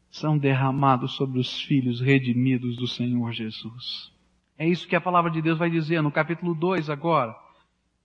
são 0.09 0.39
derramados 0.39 1.17
sobre 1.17 1.41
os 1.41 1.61
filhos 1.61 2.01
redimidos 2.01 2.77
do 2.77 2.87
Senhor 2.87 3.33
Jesus. 3.33 4.11
É 4.57 4.67
isso 4.67 4.87
que 4.87 4.97
a 4.97 5.01
palavra 5.01 5.31
de 5.31 5.43
Deus 5.43 5.59
vai 5.59 5.69
dizer 5.69 6.01
no 6.01 6.13
capítulo 6.13 6.55
2 6.55 6.89
agora, 6.89 7.37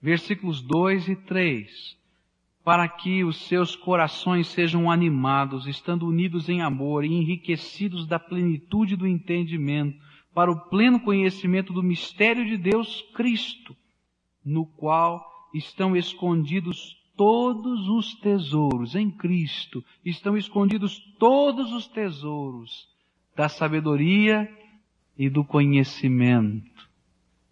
versículos 0.01 0.61
2 0.61 1.09
e 1.09 1.15
3. 1.15 1.97
Para 2.63 2.87
que 2.87 3.23
os 3.23 3.47
seus 3.47 3.75
corações 3.75 4.47
sejam 4.47 4.91
animados, 4.91 5.67
estando 5.67 6.07
unidos 6.07 6.49
em 6.49 6.61
amor 6.61 7.05
e 7.05 7.13
enriquecidos 7.13 8.05
da 8.07 8.19
plenitude 8.19 8.95
do 8.95 9.07
entendimento, 9.07 9.97
para 10.33 10.51
o 10.51 10.69
pleno 10.69 10.99
conhecimento 10.99 11.71
do 11.71 11.83
mistério 11.83 12.45
de 12.45 12.57
Deus 12.57 13.01
Cristo, 13.13 13.75
no 14.43 14.65
qual 14.65 15.30
estão 15.53 15.95
escondidos 15.95 16.97
todos 17.15 17.87
os 17.87 18.15
tesouros 18.15 18.95
em 18.95 19.09
Cristo, 19.11 19.83
estão 20.03 20.37
escondidos 20.37 20.99
todos 21.19 21.71
os 21.71 21.87
tesouros 21.87 22.87
da 23.35 23.47
sabedoria 23.47 24.49
e 25.17 25.29
do 25.29 25.43
conhecimento. 25.43 26.89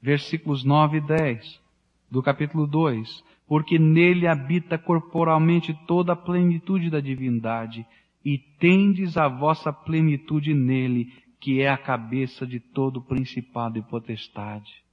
Versículos 0.02 0.64
9 0.64 0.98
e 0.98 1.02
10 1.02 1.62
do 2.10 2.24
capítulo 2.24 2.66
2. 2.66 3.24
Porque 3.48 3.80
nele 3.80 4.28
habita 4.28 4.78
corporalmente 4.78 5.74
toda 5.88 6.14
a 6.14 6.16
plenitude 6.16 6.90
da 6.90 7.00
divindade, 7.00 7.86
e 8.24 8.38
tendes 8.38 9.18
a 9.18 9.28
vossa 9.28 9.74
plenitude 9.74 10.54
nele, 10.54 11.12
que 11.40 11.62
é 11.62 11.70
a 11.70 11.78
cabeça 11.78 12.46
de 12.46 12.60
todo 12.60 13.02
principado 13.02 13.80
e 13.80 13.82
potestade. 13.82 14.84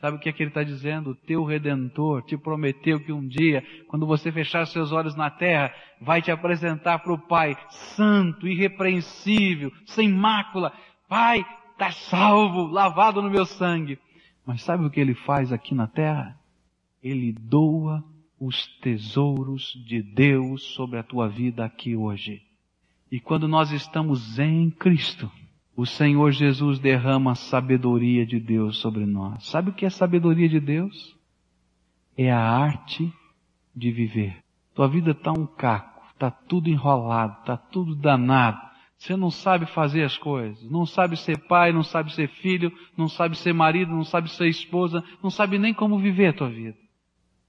Sabe 0.00 0.16
o 0.16 0.20
que 0.20 0.30
é 0.30 0.32
que 0.32 0.42
ele 0.42 0.50
está 0.50 0.62
dizendo? 0.62 1.10
O 1.10 1.14
teu 1.14 1.44
redentor 1.44 2.22
te 2.22 2.36
prometeu 2.36 2.98
que 2.98 3.12
um 3.12 3.26
dia, 3.26 3.62
quando 3.86 4.06
você 4.06 4.32
fechar 4.32 4.66
seus 4.66 4.92
olhos 4.92 5.14
na 5.14 5.28
terra, 5.28 5.74
vai 6.00 6.22
te 6.22 6.30
apresentar 6.30 7.00
para 7.00 7.12
o 7.12 7.18
Pai, 7.18 7.54
santo, 7.68 8.48
irrepreensível, 8.48 9.70
sem 9.84 10.08
mácula. 10.08 10.72
Pai, 11.06 11.44
está 11.72 11.90
salvo, 11.90 12.66
lavado 12.68 13.20
no 13.20 13.30
meu 13.30 13.44
sangue. 13.44 13.98
Mas 14.46 14.62
sabe 14.62 14.86
o 14.86 14.90
que 14.90 15.00
ele 15.00 15.14
faz 15.14 15.52
aqui 15.52 15.74
na 15.74 15.86
terra? 15.86 16.34
Ele 17.02 17.32
doa 17.32 18.02
os 18.40 18.66
tesouros 18.80 19.74
de 19.86 20.02
Deus 20.02 20.62
sobre 20.74 20.98
a 20.98 21.02
tua 21.02 21.28
vida 21.28 21.62
aqui 21.62 21.94
hoje. 21.94 22.40
E 23.12 23.20
quando 23.20 23.46
nós 23.46 23.70
estamos 23.70 24.38
em 24.38 24.70
Cristo, 24.70 25.30
o 25.76 25.86
Senhor 25.86 26.32
Jesus 26.32 26.78
derrama 26.78 27.32
a 27.32 27.34
sabedoria 27.34 28.26
de 28.26 28.38
Deus 28.38 28.78
sobre 28.78 29.06
nós. 29.06 29.46
Sabe 29.46 29.70
o 29.70 29.72
que 29.72 29.86
é 29.86 29.90
sabedoria 29.90 30.48
de 30.48 30.60
Deus? 30.60 31.16
É 32.16 32.30
a 32.30 32.40
arte 32.40 33.12
de 33.74 33.90
viver. 33.90 34.36
Tua 34.74 34.88
vida 34.88 35.12
está 35.12 35.32
um 35.32 35.46
caco, 35.46 36.02
está 36.12 36.30
tudo 36.30 36.68
enrolado, 36.68 37.40
está 37.40 37.56
tudo 37.56 37.94
danado. 37.94 38.60
Você 38.98 39.16
não 39.16 39.30
sabe 39.30 39.64
fazer 39.64 40.02
as 40.02 40.18
coisas, 40.18 40.70
não 40.70 40.84
sabe 40.84 41.16
ser 41.16 41.38
pai, 41.48 41.72
não 41.72 41.82
sabe 41.82 42.12
ser 42.12 42.28
filho, 42.28 42.70
não 42.96 43.08
sabe 43.08 43.36
ser 43.36 43.54
marido, 43.54 43.92
não 43.92 44.04
sabe 44.04 44.30
ser 44.30 44.48
esposa, 44.48 45.02
não 45.22 45.30
sabe 45.30 45.58
nem 45.58 45.72
como 45.72 45.98
viver 45.98 46.26
a 46.26 46.32
tua 46.34 46.50
vida. 46.50 46.76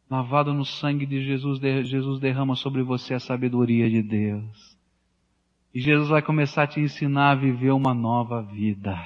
Lavado 0.09 0.53
no 0.53 0.63
sangue 0.63 1.05
de 1.05 1.23
Jesus, 1.23 1.59
Jesus 1.59 2.19
derrama 2.21 2.55
sobre 2.55 2.81
você 2.83 3.13
a 3.13 3.19
sabedoria 3.19 3.89
de 3.89 4.01
Deus. 4.01 4.70
E 5.73 5.79
Jesus 5.79 6.09
vai 6.09 6.21
começar 6.21 6.63
a 6.63 6.67
te 6.67 6.81
ensinar 6.81 7.31
a 7.31 7.35
viver 7.35 7.71
uma 7.71 7.93
nova 7.93 8.41
vida, 8.41 8.97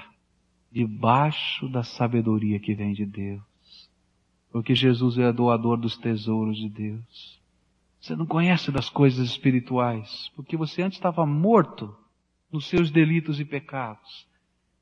debaixo 0.71 1.69
da 1.69 1.84
sabedoria 1.84 2.60
que 2.60 2.73
vem 2.73 2.93
de 2.93 3.06
Deus. 3.06 3.41
Porque 4.51 4.73
Jesus 4.73 5.17
é 5.17 5.32
doador 5.32 5.78
dos 5.78 5.95
tesouros 5.97 6.58
de 6.58 6.69
Deus. 6.69 7.39
Você 7.99 8.15
não 8.15 8.25
conhece 8.25 8.71
das 8.71 8.89
coisas 8.89 9.30
espirituais, 9.30 10.32
porque 10.36 10.58
você 10.58 10.82
antes 10.82 10.97
estava 10.97 11.25
morto 11.25 11.95
nos 12.51 12.67
seus 12.67 12.89
delitos 12.89 13.39
e 13.39 13.45
pecados. 13.45 14.28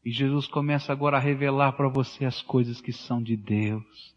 E 0.06 0.12
Jesus 0.12 0.48
começa 0.48 0.91
agora 0.91 1.17
a 1.17 1.19
revelar 1.19 1.74
para 1.74 1.88
você 1.88 2.26
as 2.26 2.41
coisas 2.41 2.80
que 2.82 2.91
são 2.91 3.22
de 3.22 3.36
Deus. 3.36 4.13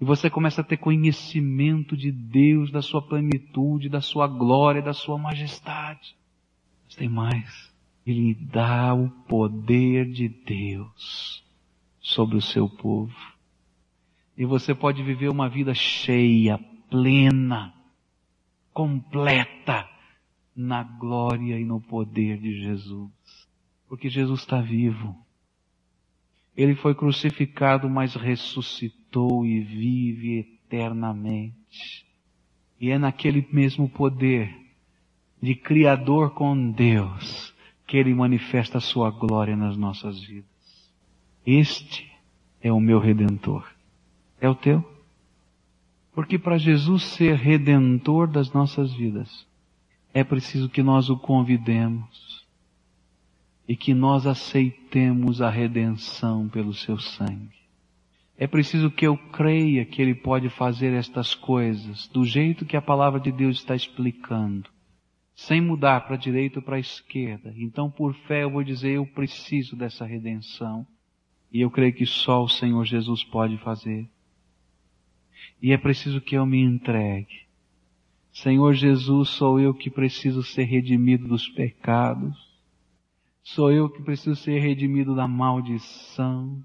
E 0.00 0.04
você 0.04 0.30
começa 0.30 0.60
a 0.62 0.64
ter 0.64 0.78
conhecimento 0.78 1.96
de 1.96 2.10
Deus, 2.10 2.70
da 2.70 2.80
sua 2.80 3.02
plenitude, 3.02 3.88
da 3.88 4.00
sua 4.00 4.26
glória, 4.26 4.80
da 4.80 4.94
sua 4.94 5.18
majestade. 5.18 6.14
Tem 6.96 7.08
mais. 7.08 7.70
Ele 8.06 8.34
dá 8.34 8.94
o 8.94 9.08
poder 9.28 10.10
de 10.10 10.28
Deus 10.28 11.44
sobre 12.00 12.36
o 12.36 12.42
seu 12.42 12.68
povo. 12.68 13.14
E 14.36 14.44
você 14.44 14.74
pode 14.74 15.02
viver 15.02 15.28
uma 15.28 15.48
vida 15.48 15.74
cheia, 15.74 16.58
plena, 16.88 17.74
completa, 18.72 19.88
na 20.56 20.82
glória 20.82 21.58
e 21.58 21.64
no 21.64 21.80
poder 21.80 22.38
de 22.38 22.60
Jesus. 22.60 23.10
Porque 23.88 24.08
Jesus 24.08 24.40
está 24.40 24.60
vivo. 24.60 25.16
Ele 26.56 26.74
foi 26.74 26.94
crucificado, 26.94 27.88
mas 27.88 28.14
ressuscitou 28.14 29.46
e 29.46 29.60
vive 29.60 30.38
eternamente. 30.38 32.06
E 32.80 32.90
é 32.90 32.98
naquele 32.98 33.46
mesmo 33.52 33.88
poder 33.88 34.59
de 35.40 35.54
Criador 35.54 36.30
com 36.30 36.70
Deus, 36.70 37.54
que 37.86 37.96
Ele 37.96 38.14
manifesta 38.14 38.78
a 38.78 38.80
sua 38.80 39.10
glória 39.10 39.56
nas 39.56 39.76
nossas 39.76 40.20
vidas. 40.20 40.44
Este 41.46 42.10
é 42.60 42.70
o 42.70 42.80
meu 42.80 42.98
Redentor. 42.98 43.66
É 44.40 44.48
o 44.48 44.54
teu? 44.54 44.84
Porque 46.12 46.38
para 46.38 46.58
Jesus 46.58 47.02
ser 47.04 47.36
Redentor 47.36 48.28
das 48.28 48.52
nossas 48.52 48.92
vidas, 48.92 49.46
é 50.12 50.22
preciso 50.22 50.68
que 50.68 50.82
nós 50.82 51.08
o 51.08 51.16
convidemos 51.16 52.44
e 53.66 53.76
que 53.76 53.94
nós 53.94 54.26
aceitemos 54.26 55.40
a 55.40 55.48
redenção 55.48 56.48
pelo 56.48 56.74
seu 56.74 56.98
sangue. 56.98 57.60
É 58.36 58.46
preciso 58.46 58.90
que 58.90 59.06
eu 59.06 59.16
creia 59.16 59.84
que 59.84 60.02
Ele 60.02 60.14
pode 60.14 60.48
fazer 60.48 60.92
estas 60.92 61.34
coisas 61.34 62.08
do 62.08 62.24
jeito 62.24 62.66
que 62.66 62.76
a 62.76 62.82
palavra 62.82 63.20
de 63.20 63.30
Deus 63.30 63.58
está 63.58 63.74
explicando 63.74 64.68
sem 65.40 65.60
mudar 65.60 66.02
para 66.02 66.16
a 66.16 66.18
direita 66.18 66.58
ou 66.58 66.64
para 66.64 66.76
a 66.76 66.80
esquerda. 66.80 67.54
Então, 67.56 67.90
por 67.90 68.14
fé, 68.26 68.42
eu 68.42 68.50
vou 68.50 68.62
dizer: 68.62 68.96
eu 68.96 69.06
preciso 69.06 69.74
dessa 69.74 70.04
redenção. 70.04 70.86
E 71.50 71.60
eu 71.62 71.70
creio 71.70 71.94
que 71.94 72.06
só 72.06 72.44
o 72.44 72.48
Senhor 72.48 72.84
Jesus 72.84 73.24
pode 73.24 73.56
fazer. 73.58 74.08
E 75.60 75.72
é 75.72 75.78
preciso 75.78 76.20
que 76.20 76.36
eu 76.36 76.44
me 76.44 76.60
entregue. 76.60 77.46
Senhor 78.30 78.74
Jesus, 78.74 79.30
sou 79.30 79.58
eu 79.58 79.74
que 79.74 79.90
preciso 79.90 80.42
ser 80.42 80.64
redimido 80.64 81.26
dos 81.26 81.48
pecados. 81.48 82.36
Sou 83.42 83.72
eu 83.72 83.88
que 83.88 84.02
preciso 84.02 84.36
ser 84.36 84.60
redimido 84.60 85.16
da 85.16 85.26
maldição. 85.26 86.62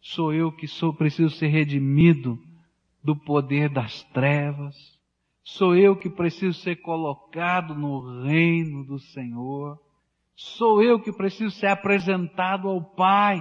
Sou 0.00 0.32
eu 0.32 0.50
que 0.50 0.66
sou 0.66 0.92
preciso 0.92 1.30
ser 1.36 1.48
redimido 1.48 2.42
do 3.04 3.14
poder 3.14 3.68
das 3.68 4.02
trevas. 4.04 4.95
Sou 5.48 5.76
eu 5.76 5.94
que 5.94 6.10
preciso 6.10 6.58
ser 6.58 6.74
colocado 6.82 7.72
no 7.72 8.24
reino 8.24 8.84
do 8.84 8.98
Senhor. 8.98 9.78
Sou 10.34 10.82
eu 10.82 11.00
que 11.00 11.12
preciso 11.12 11.54
ser 11.54 11.68
apresentado 11.68 12.68
ao 12.68 12.82
Pai. 12.82 13.40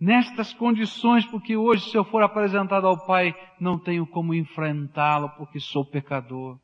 Nestas 0.00 0.54
condições, 0.54 1.26
porque 1.26 1.58
hoje 1.58 1.90
se 1.90 1.94
eu 1.94 2.04
for 2.04 2.22
apresentado 2.22 2.86
ao 2.86 3.04
Pai, 3.04 3.34
não 3.60 3.78
tenho 3.78 4.06
como 4.06 4.32
enfrentá-lo 4.32 5.28
porque 5.36 5.60
sou 5.60 5.84
pecador. 5.84 6.58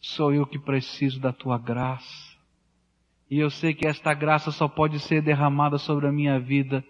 Sou 0.00 0.34
eu 0.34 0.44
que 0.44 0.58
preciso 0.58 1.20
da 1.20 1.32
tua 1.32 1.56
graça. 1.56 2.36
E 3.30 3.38
eu 3.38 3.48
sei 3.48 3.72
que 3.72 3.86
esta 3.86 4.12
graça 4.12 4.50
só 4.50 4.66
pode 4.66 4.98
ser 4.98 5.22
derramada 5.22 5.78
sobre 5.78 6.08
a 6.08 6.12
minha 6.12 6.40
vida 6.40 6.84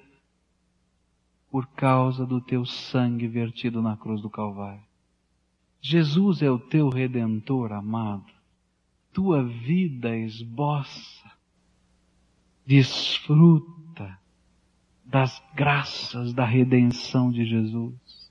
por 1.51 1.67
causa 1.67 2.25
do 2.25 2.41
teu 2.41 2.65
sangue 2.65 3.29
vertido 3.29 3.83
na 3.83 3.95
cruz 3.95 4.23
do 4.23 4.31
Calvário. 4.31 4.90
Jesus 5.81 6.43
é 6.43 6.51
o 6.51 6.59
teu 6.59 6.89
redentor 6.89 7.73
amado. 7.73 8.33
Tua 9.13 9.43
vida 9.43 10.17
esboça, 10.17 11.31
desfruta 12.67 14.19
das 15.05 15.43
graças 15.55 16.33
da 16.33 16.45
redenção 16.45 17.33
de 17.33 17.45
Jesus. 17.45 18.31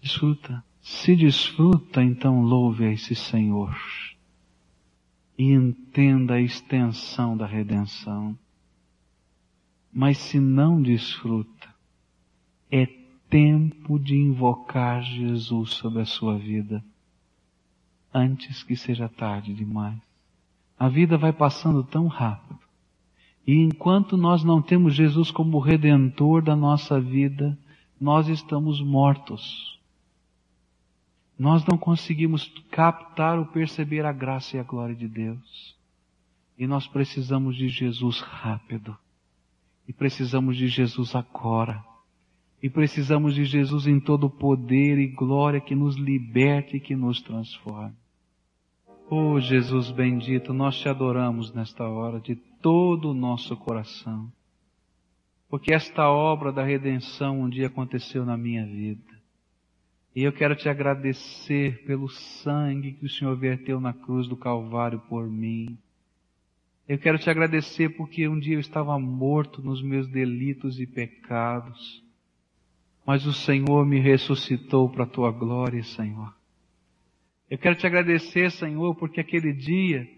Desfruta. 0.00 0.64
Se 0.80 1.14
desfruta, 1.14 2.02
então 2.02 2.42
louve 2.42 2.86
a 2.86 2.92
esse 2.92 3.14
Senhor 3.14 3.76
e 5.38 5.52
entenda 5.52 6.34
a 6.34 6.40
extensão 6.40 7.36
da 7.36 7.46
redenção. 7.46 8.38
Mas 9.92 10.18
se 10.18 10.40
não 10.40 10.80
desfruta, 10.80 11.74
é 12.70 12.86
tempo 13.32 13.98
de 13.98 14.14
invocar 14.14 15.02
Jesus 15.02 15.70
sobre 15.70 16.02
a 16.02 16.04
sua 16.04 16.36
vida 16.36 16.84
antes 18.12 18.62
que 18.62 18.76
seja 18.76 19.08
tarde 19.08 19.54
demais. 19.54 19.98
A 20.78 20.86
vida 20.86 21.16
vai 21.16 21.32
passando 21.32 21.82
tão 21.82 22.08
rápido. 22.08 22.60
E 23.46 23.54
enquanto 23.54 24.18
nós 24.18 24.44
não 24.44 24.60
temos 24.60 24.94
Jesus 24.94 25.30
como 25.30 25.58
redentor 25.58 26.42
da 26.42 26.54
nossa 26.54 27.00
vida, 27.00 27.58
nós 27.98 28.28
estamos 28.28 28.82
mortos. 28.82 29.80
Nós 31.38 31.64
não 31.64 31.78
conseguimos 31.78 32.52
captar 32.70 33.38
ou 33.38 33.46
perceber 33.46 34.04
a 34.04 34.12
graça 34.12 34.58
e 34.58 34.60
a 34.60 34.62
glória 34.62 34.94
de 34.94 35.08
Deus. 35.08 35.74
E 36.58 36.66
nós 36.66 36.86
precisamos 36.86 37.56
de 37.56 37.70
Jesus 37.70 38.20
rápido. 38.20 38.94
E 39.88 39.92
precisamos 39.92 40.54
de 40.54 40.68
Jesus 40.68 41.14
agora. 41.14 41.91
E 42.62 42.70
precisamos 42.70 43.34
de 43.34 43.44
Jesus 43.44 43.86
em 43.86 43.98
todo 43.98 44.30
poder 44.30 44.98
e 44.98 45.08
glória 45.08 45.60
que 45.60 45.74
nos 45.74 45.96
liberte 45.96 46.76
e 46.76 46.80
que 46.80 46.94
nos 46.94 47.20
transforme. 47.20 47.96
Oh 49.10 49.40
Jesus 49.40 49.90
bendito, 49.90 50.54
nós 50.54 50.78
te 50.78 50.88
adoramos 50.88 51.52
nesta 51.52 51.88
hora 51.88 52.20
de 52.20 52.36
todo 52.36 53.10
o 53.10 53.14
nosso 53.14 53.56
coração. 53.56 54.32
Porque 55.48 55.74
esta 55.74 56.08
obra 56.08 56.52
da 56.52 56.62
redenção 56.62 57.40
um 57.40 57.48
dia 57.48 57.66
aconteceu 57.66 58.24
na 58.24 58.38
minha 58.38 58.64
vida. 58.64 59.12
E 60.14 60.22
eu 60.22 60.32
quero 60.32 60.54
te 60.54 60.68
agradecer 60.68 61.84
pelo 61.84 62.08
sangue 62.08 62.92
que 62.92 63.06
o 63.06 63.10
Senhor 63.10 63.36
verteu 63.36 63.80
na 63.80 63.92
cruz 63.92 64.28
do 64.28 64.36
Calvário 64.36 65.00
por 65.08 65.28
mim. 65.28 65.76
Eu 66.88 66.98
quero 66.98 67.18
te 67.18 67.28
agradecer 67.28 67.90
porque 67.96 68.28
um 68.28 68.38
dia 68.38 68.54
eu 68.54 68.60
estava 68.60 68.98
morto 68.98 69.62
nos 69.62 69.82
meus 69.82 70.06
delitos 70.08 70.78
e 70.80 70.86
pecados, 70.86 72.02
mas 73.06 73.26
o 73.26 73.32
Senhor 73.32 73.84
me 73.84 73.98
ressuscitou 73.98 74.88
para 74.88 75.04
a 75.04 75.08
tua 75.08 75.30
glória, 75.30 75.82
Senhor. 75.82 76.34
Eu 77.50 77.58
quero 77.58 77.76
te 77.76 77.86
agradecer, 77.86 78.50
Senhor, 78.50 78.94
porque 78.94 79.20
aquele 79.20 79.52
dia 79.52 80.08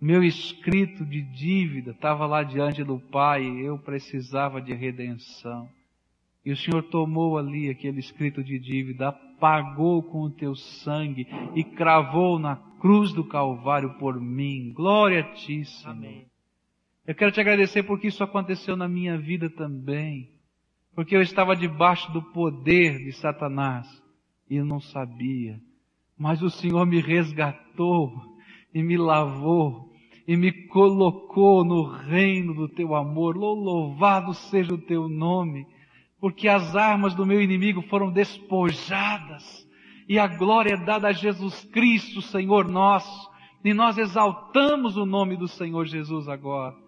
meu 0.00 0.22
escrito 0.22 1.04
de 1.04 1.20
dívida 1.20 1.90
estava 1.90 2.24
lá 2.24 2.44
diante 2.44 2.84
do 2.84 3.00
Pai 3.00 3.42
e 3.42 3.64
eu 3.64 3.78
precisava 3.78 4.62
de 4.62 4.72
redenção. 4.72 5.68
E 6.44 6.52
o 6.52 6.56
Senhor 6.56 6.84
tomou 6.84 7.36
ali 7.36 7.68
aquele 7.68 7.98
escrito 7.98 8.42
de 8.42 8.60
dívida, 8.60 9.08
apagou 9.08 10.02
com 10.02 10.22
o 10.22 10.30
teu 10.30 10.54
sangue 10.54 11.26
e 11.54 11.64
cravou 11.64 12.38
na 12.38 12.56
cruz 12.80 13.12
do 13.12 13.24
Calvário 13.24 13.94
por 13.98 14.20
mim. 14.20 14.72
Glória 14.72 15.20
a 15.20 15.32
ti, 15.34 15.64
Senhor. 15.64 15.90
Amém. 15.90 16.26
Eu 17.04 17.14
quero 17.14 17.32
te 17.32 17.40
agradecer 17.40 17.82
porque 17.82 18.06
isso 18.06 18.22
aconteceu 18.22 18.76
na 18.76 18.86
minha 18.86 19.18
vida 19.18 19.50
também. 19.50 20.30
Porque 20.98 21.14
eu 21.14 21.22
estava 21.22 21.54
debaixo 21.54 22.10
do 22.10 22.20
poder 22.20 22.98
de 22.98 23.12
Satanás 23.12 23.86
e 24.50 24.60
não 24.60 24.80
sabia. 24.80 25.60
Mas 26.18 26.42
o 26.42 26.50
Senhor 26.50 26.84
me 26.86 27.00
resgatou 27.00 28.12
e 28.74 28.82
me 28.82 28.96
lavou 28.96 29.92
e 30.26 30.36
me 30.36 30.50
colocou 30.66 31.64
no 31.64 31.84
reino 31.84 32.52
do 32.52 32.68
teu 32.68 32.96
amor. 32.96 33.36
Louvado 33.36 34.34
seja 34.34 34.74
o 34.74 34.86
teu 34.86 35.08
nome 35.08 35.68
porque 36.18 36.48
as 36.48 36.74
armas 36.74 37.14
do 37.14 37.24
meu 37.24 37.40
inimigo 37.40 37.80
foram 37.82 38.10
despojadas 38.10 39.44
e 40.08 40.18
a 40.18 40.26
glória 40.26 40.74
é 40.74 40.84
dada 40.84 41.06
a 41.06 41.12
Jesus 41.12 41.64
Cristo, 41.66 42.20
Senhor 42.20 42.66
nosso, 42.66 43.30
e 43.64 43.72
nós 43.72 43.98
exaltamos 43.98 44.96
o 44.96 45.06
nome 45.06 45.36
do 45.36 45.46
Senhor 45.46 45.86
Jesus 45.86 46.28
agora. 46.28 46.87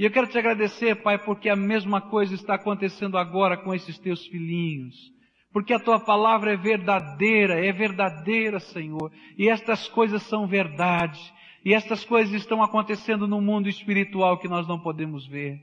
E 0.00 0.04
eu 0.06 0.10
quero 0.10 0.26
te 0.28 0.38
agradecer, 0.38 1.02
Pai, 1.02 1.18
porque 1.18 1.50
a 1.50 1.54
mesma 1.54 2.00
coisa 2.00 2.34
está 2.34 2.54
acontecendo 2.54 3.18
agora 3.18 3.54
com 3.58 3.74
esses 3.74 3.98
teus 3.98 4.24
filhinhos. 4.24 4.96
Porque 5.52 5.74
a 5.74 5.78
tua 5.78 6.00
palavra 6.00 6.54
é 6.54 6.56
verdadeira, 6.56 7.62
é 7.62 7.70
verdadeira, 7.70 8.58
Senhor. 8.60 9.12
E 9.36 9.46
estas 9.46 9.88
coisas 9.88 10.22
são 10.22 10.46
verdade. 10.46 11.20
E 11.62 11.74
estas 11.74 12.02
coisas 12.02 12.32
estão 12.32 12.62
acontecendo 12.62 13.28
no 13.28 13.42
mundo 13.42 13.68
espiritual 13.68 14.38
que 14.38 14.48
nós 14.48 14.66
não 14.66 14.80
podemos 14.80 15.26
ver. 15.26 15.60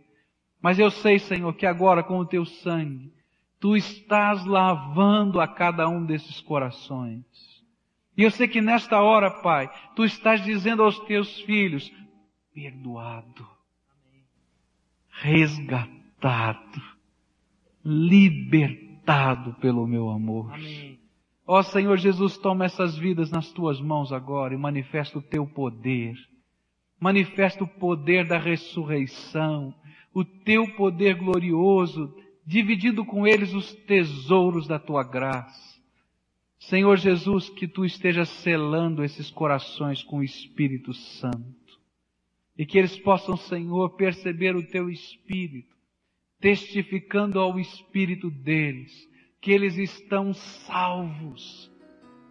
Mas 0.61 0.77
eu 0.77 0.91
sei, 0.91 1.17
Senhor, 1.17 1.51
que 1.55 1.65
agora 1.65 2.03
com 2.03 2.19
o 2.19 2.25
teu 2.25 2.45
sangue, 2.45 3.11
tu 3.59 3.75
estás 3.75 4.45
lavando 4.45 5.41
a 5.41 5.47
cada 5.47 5.89
um 5.89 6.05
desses 6.05 6.41
corações. 6.41 7.25
E 8.15 8.21
eu 8.21 8.29
sei 8.29 8.47
que 8.47 8.61
nesta 8.61 9.01
hora, 9.01 9.31
Pai, 9.41 9.67
tu 9.95 10.05
estás 10.05 10.45
dizendo 10.45 10.83
aos 10.83 10.99
teus 11.05 11.41
filhos, 11.41 11.91
perdoado, 12.53 13.56
resgatado, 15.21 16.81
libertado 17.83 19.53
pelo 19.55 19.87
meu 19.87 20.09
amor. 20.09 20.51
Ó 21.45 21.61
Senhor 21.63 21.97
Jesus, 21.97 22.37
toma 22.37 22.65
essas 22.65 22.97
vidas 22.97 23.31
nas 23.31 23.51
tuas 23.51 23.79
mãos 23.79 24.11
agora 24.11 24.53
e 24.53 24.57
manifesta 24.57 25.17
o 25.17 25.21
teu 25.21 25.45
poder. 25.45 26.15
Manifesta 26.99 27.63
o 27.63 27.67
poder 27.67 28.27
da 28.27 28.37
ressurreição 28.37 29.73
o 30.17 30.25
teu 30.25 30.67
poder 30.73 31.13
glorioso, 31.13 32.11
dividindo 32.43 33.05
com 33.05 33.27
eles 33.27 33.53
os 33.53 33.71
tesouros 33.71 34.67
da 34.67 34.79
tua 34.79 35.03
graça. 35.03 35.77
Senhor 36.57 36.97
Jesus, 36.97 37.49
que 37.49 37.67
tu 37.67 37.85
estejas 37.85 38.27
selando 38.27 39.03
esses 39.03 39.29
corações 39.29 40.01
com 40.01 40.17
o 40.17 40.23
Espírito 40.23 40.91
Santo. 40.91 41.66
E 42.57 42.65
que 42.65 42.77
eles 42.77 42.97
possam, 42.99 43.37
Senhor, 43.37 43.95
perceber 43.95 44.55
o 44.55 44.65
teu 44.65 44.89
Espírito, 44.89 45.75
testificando 46.39 47.39
ao 47.39 47.59
Espírito 47.59 48.29
deles, 48.31 48.91
que 49.39 49.51
eles 49.51 49.77
estão 49.77 50.33
salvos. 50.33 51.71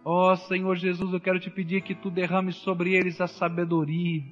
Ó 0.03 0.31
oh, 0.31 0.35
Senhor 0.35 0.75
Jesus, 0.75 1.13
eu 1.13 1.19
quero 1.19 1.39
te 1.39 1.49
pedir 1.49 1.81
que 1.81 1.95
tu 1.95 2.09
derrames 2.09 2.55
sobre 2.57 2.93
eles 2.93 3.19
a 3.19 3.27
sabedoria, 3.27 4.23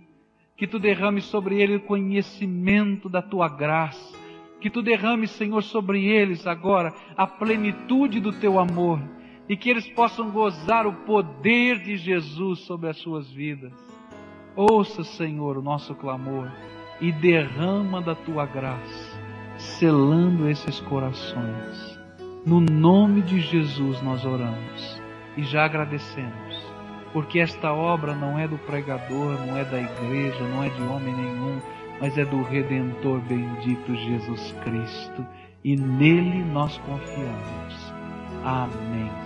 que 0.57 0.67
tu 0.67 0.79
derrame 0.79 1.21
sobre 1.21 1.61
eles 1.61 1.81
o 1.81 1.85
conhecimento 1.85 3.09
da 3.09 3.21
tua 3.21 3.47
graça, 3.49 4.17
que 4.61 4.69
tu 4.69 4.81
derrame, 4.81 5.27
Senhor, 5.27 5.61
sobre 5.61 6.05
eles 6.05 6.47
agora 6.47 6.93
a 7.15 7.27
plenitude 7.27 8.19
do 8.19 8.31
teu 8.31 8.57
amor 8.59 9.01
e 9.47 9.55
que 9.55 9.69
eles 9.69 9.87
possam 9.89 10.31
gozar 10.31 10.87
o 10.87 10.93
poder 11.05 11.79
de 11.79 11.97
Jesus 11.97 12.59
sobre 12.61 12.89
as 12.89 12.97
suas 12.97 13.29
vidas. 13.31 13.73
Ouça, 14.55 15.03
Senhor, 15.03 15.57
o 15.57 15.61
nosso 15.61 15.93
clamor 15.95 16.51
e 17.01 17.11
derrama 17.11 18.01
da 18.01 18.15
tua 18.15 18.45
graça, 18.45 19.19
selando 19.57 20.49
esses 20.49 20.79
corações. 20.81 21.99
No 22.45 22.59
nome 22.59 23.21
de 23.21 23.39
Jesus 23.39 24.01
nós 24.01 24.23
oramos 24.23 25.01
e 25.35 25.43
já 25.43 25.65
agradecemos 25.65 26.65
porque 27.15 27.39
esta 27.39 27.71
obra 27.71 28.13
não 28.13 28.37
é 28.37 28.45
do 28.45 28.57
pregador, 28.57 29.39
não 29.47 29.55
é 29.55 29.63
da 29.63 29.79
igreja, 29.79 30.43
não 30.49 30.61
é 30.61 30.67
de 30.67 30.81
homem 30.81 31.15
nenhum, 31.15 31.61
mas 32.01 32.17
é 32.17 32.25
do 32.25 32.43
Redentor 32.43 33.21
bendito 33.21 33.95
Jesus 33.95 34.53
Cristo, 34.65 35.25
e 35.63 35.77
nele 35.77 36.43
nós 36.43 36.77
confiamos. 36.79 37.93
Amém. 38.43 39.24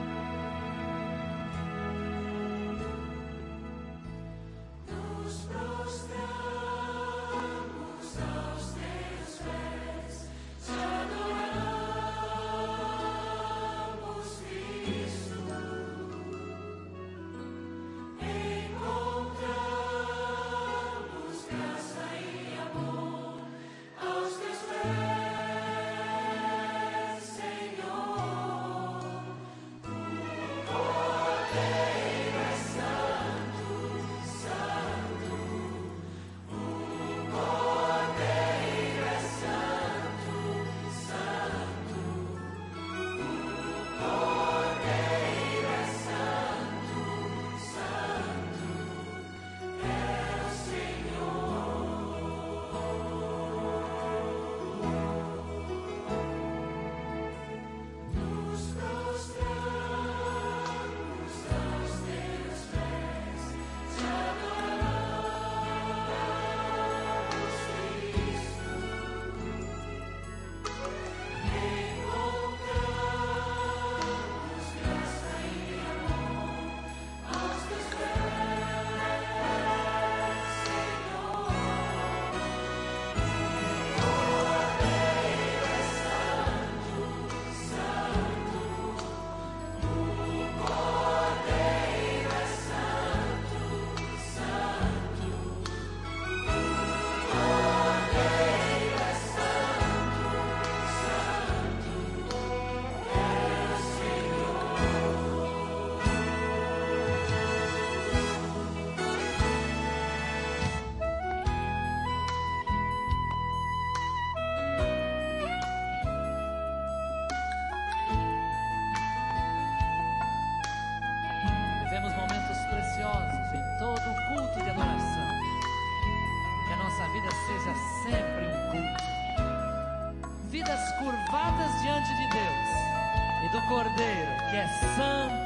Cordeiro, 133.69 134.31
que 134.49 134.57
é 134.57 134.67
santo, 134.67 135.38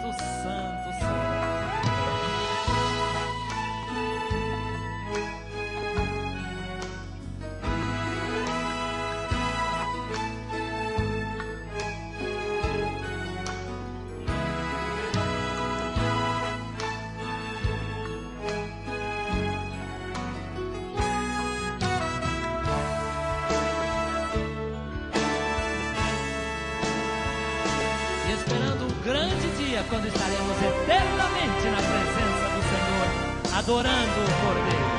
quando 29.90 30.08
estaremos 30.08 30.58
eternamente 30.62 31.68
na 31.70 31.78
presença 31.78 32.46
do 32.54 32.62
Senhor, 32.70 33.58
adorando 33.58 34.20
o 34.22 34.46
Cordeiro. 34.46 34.94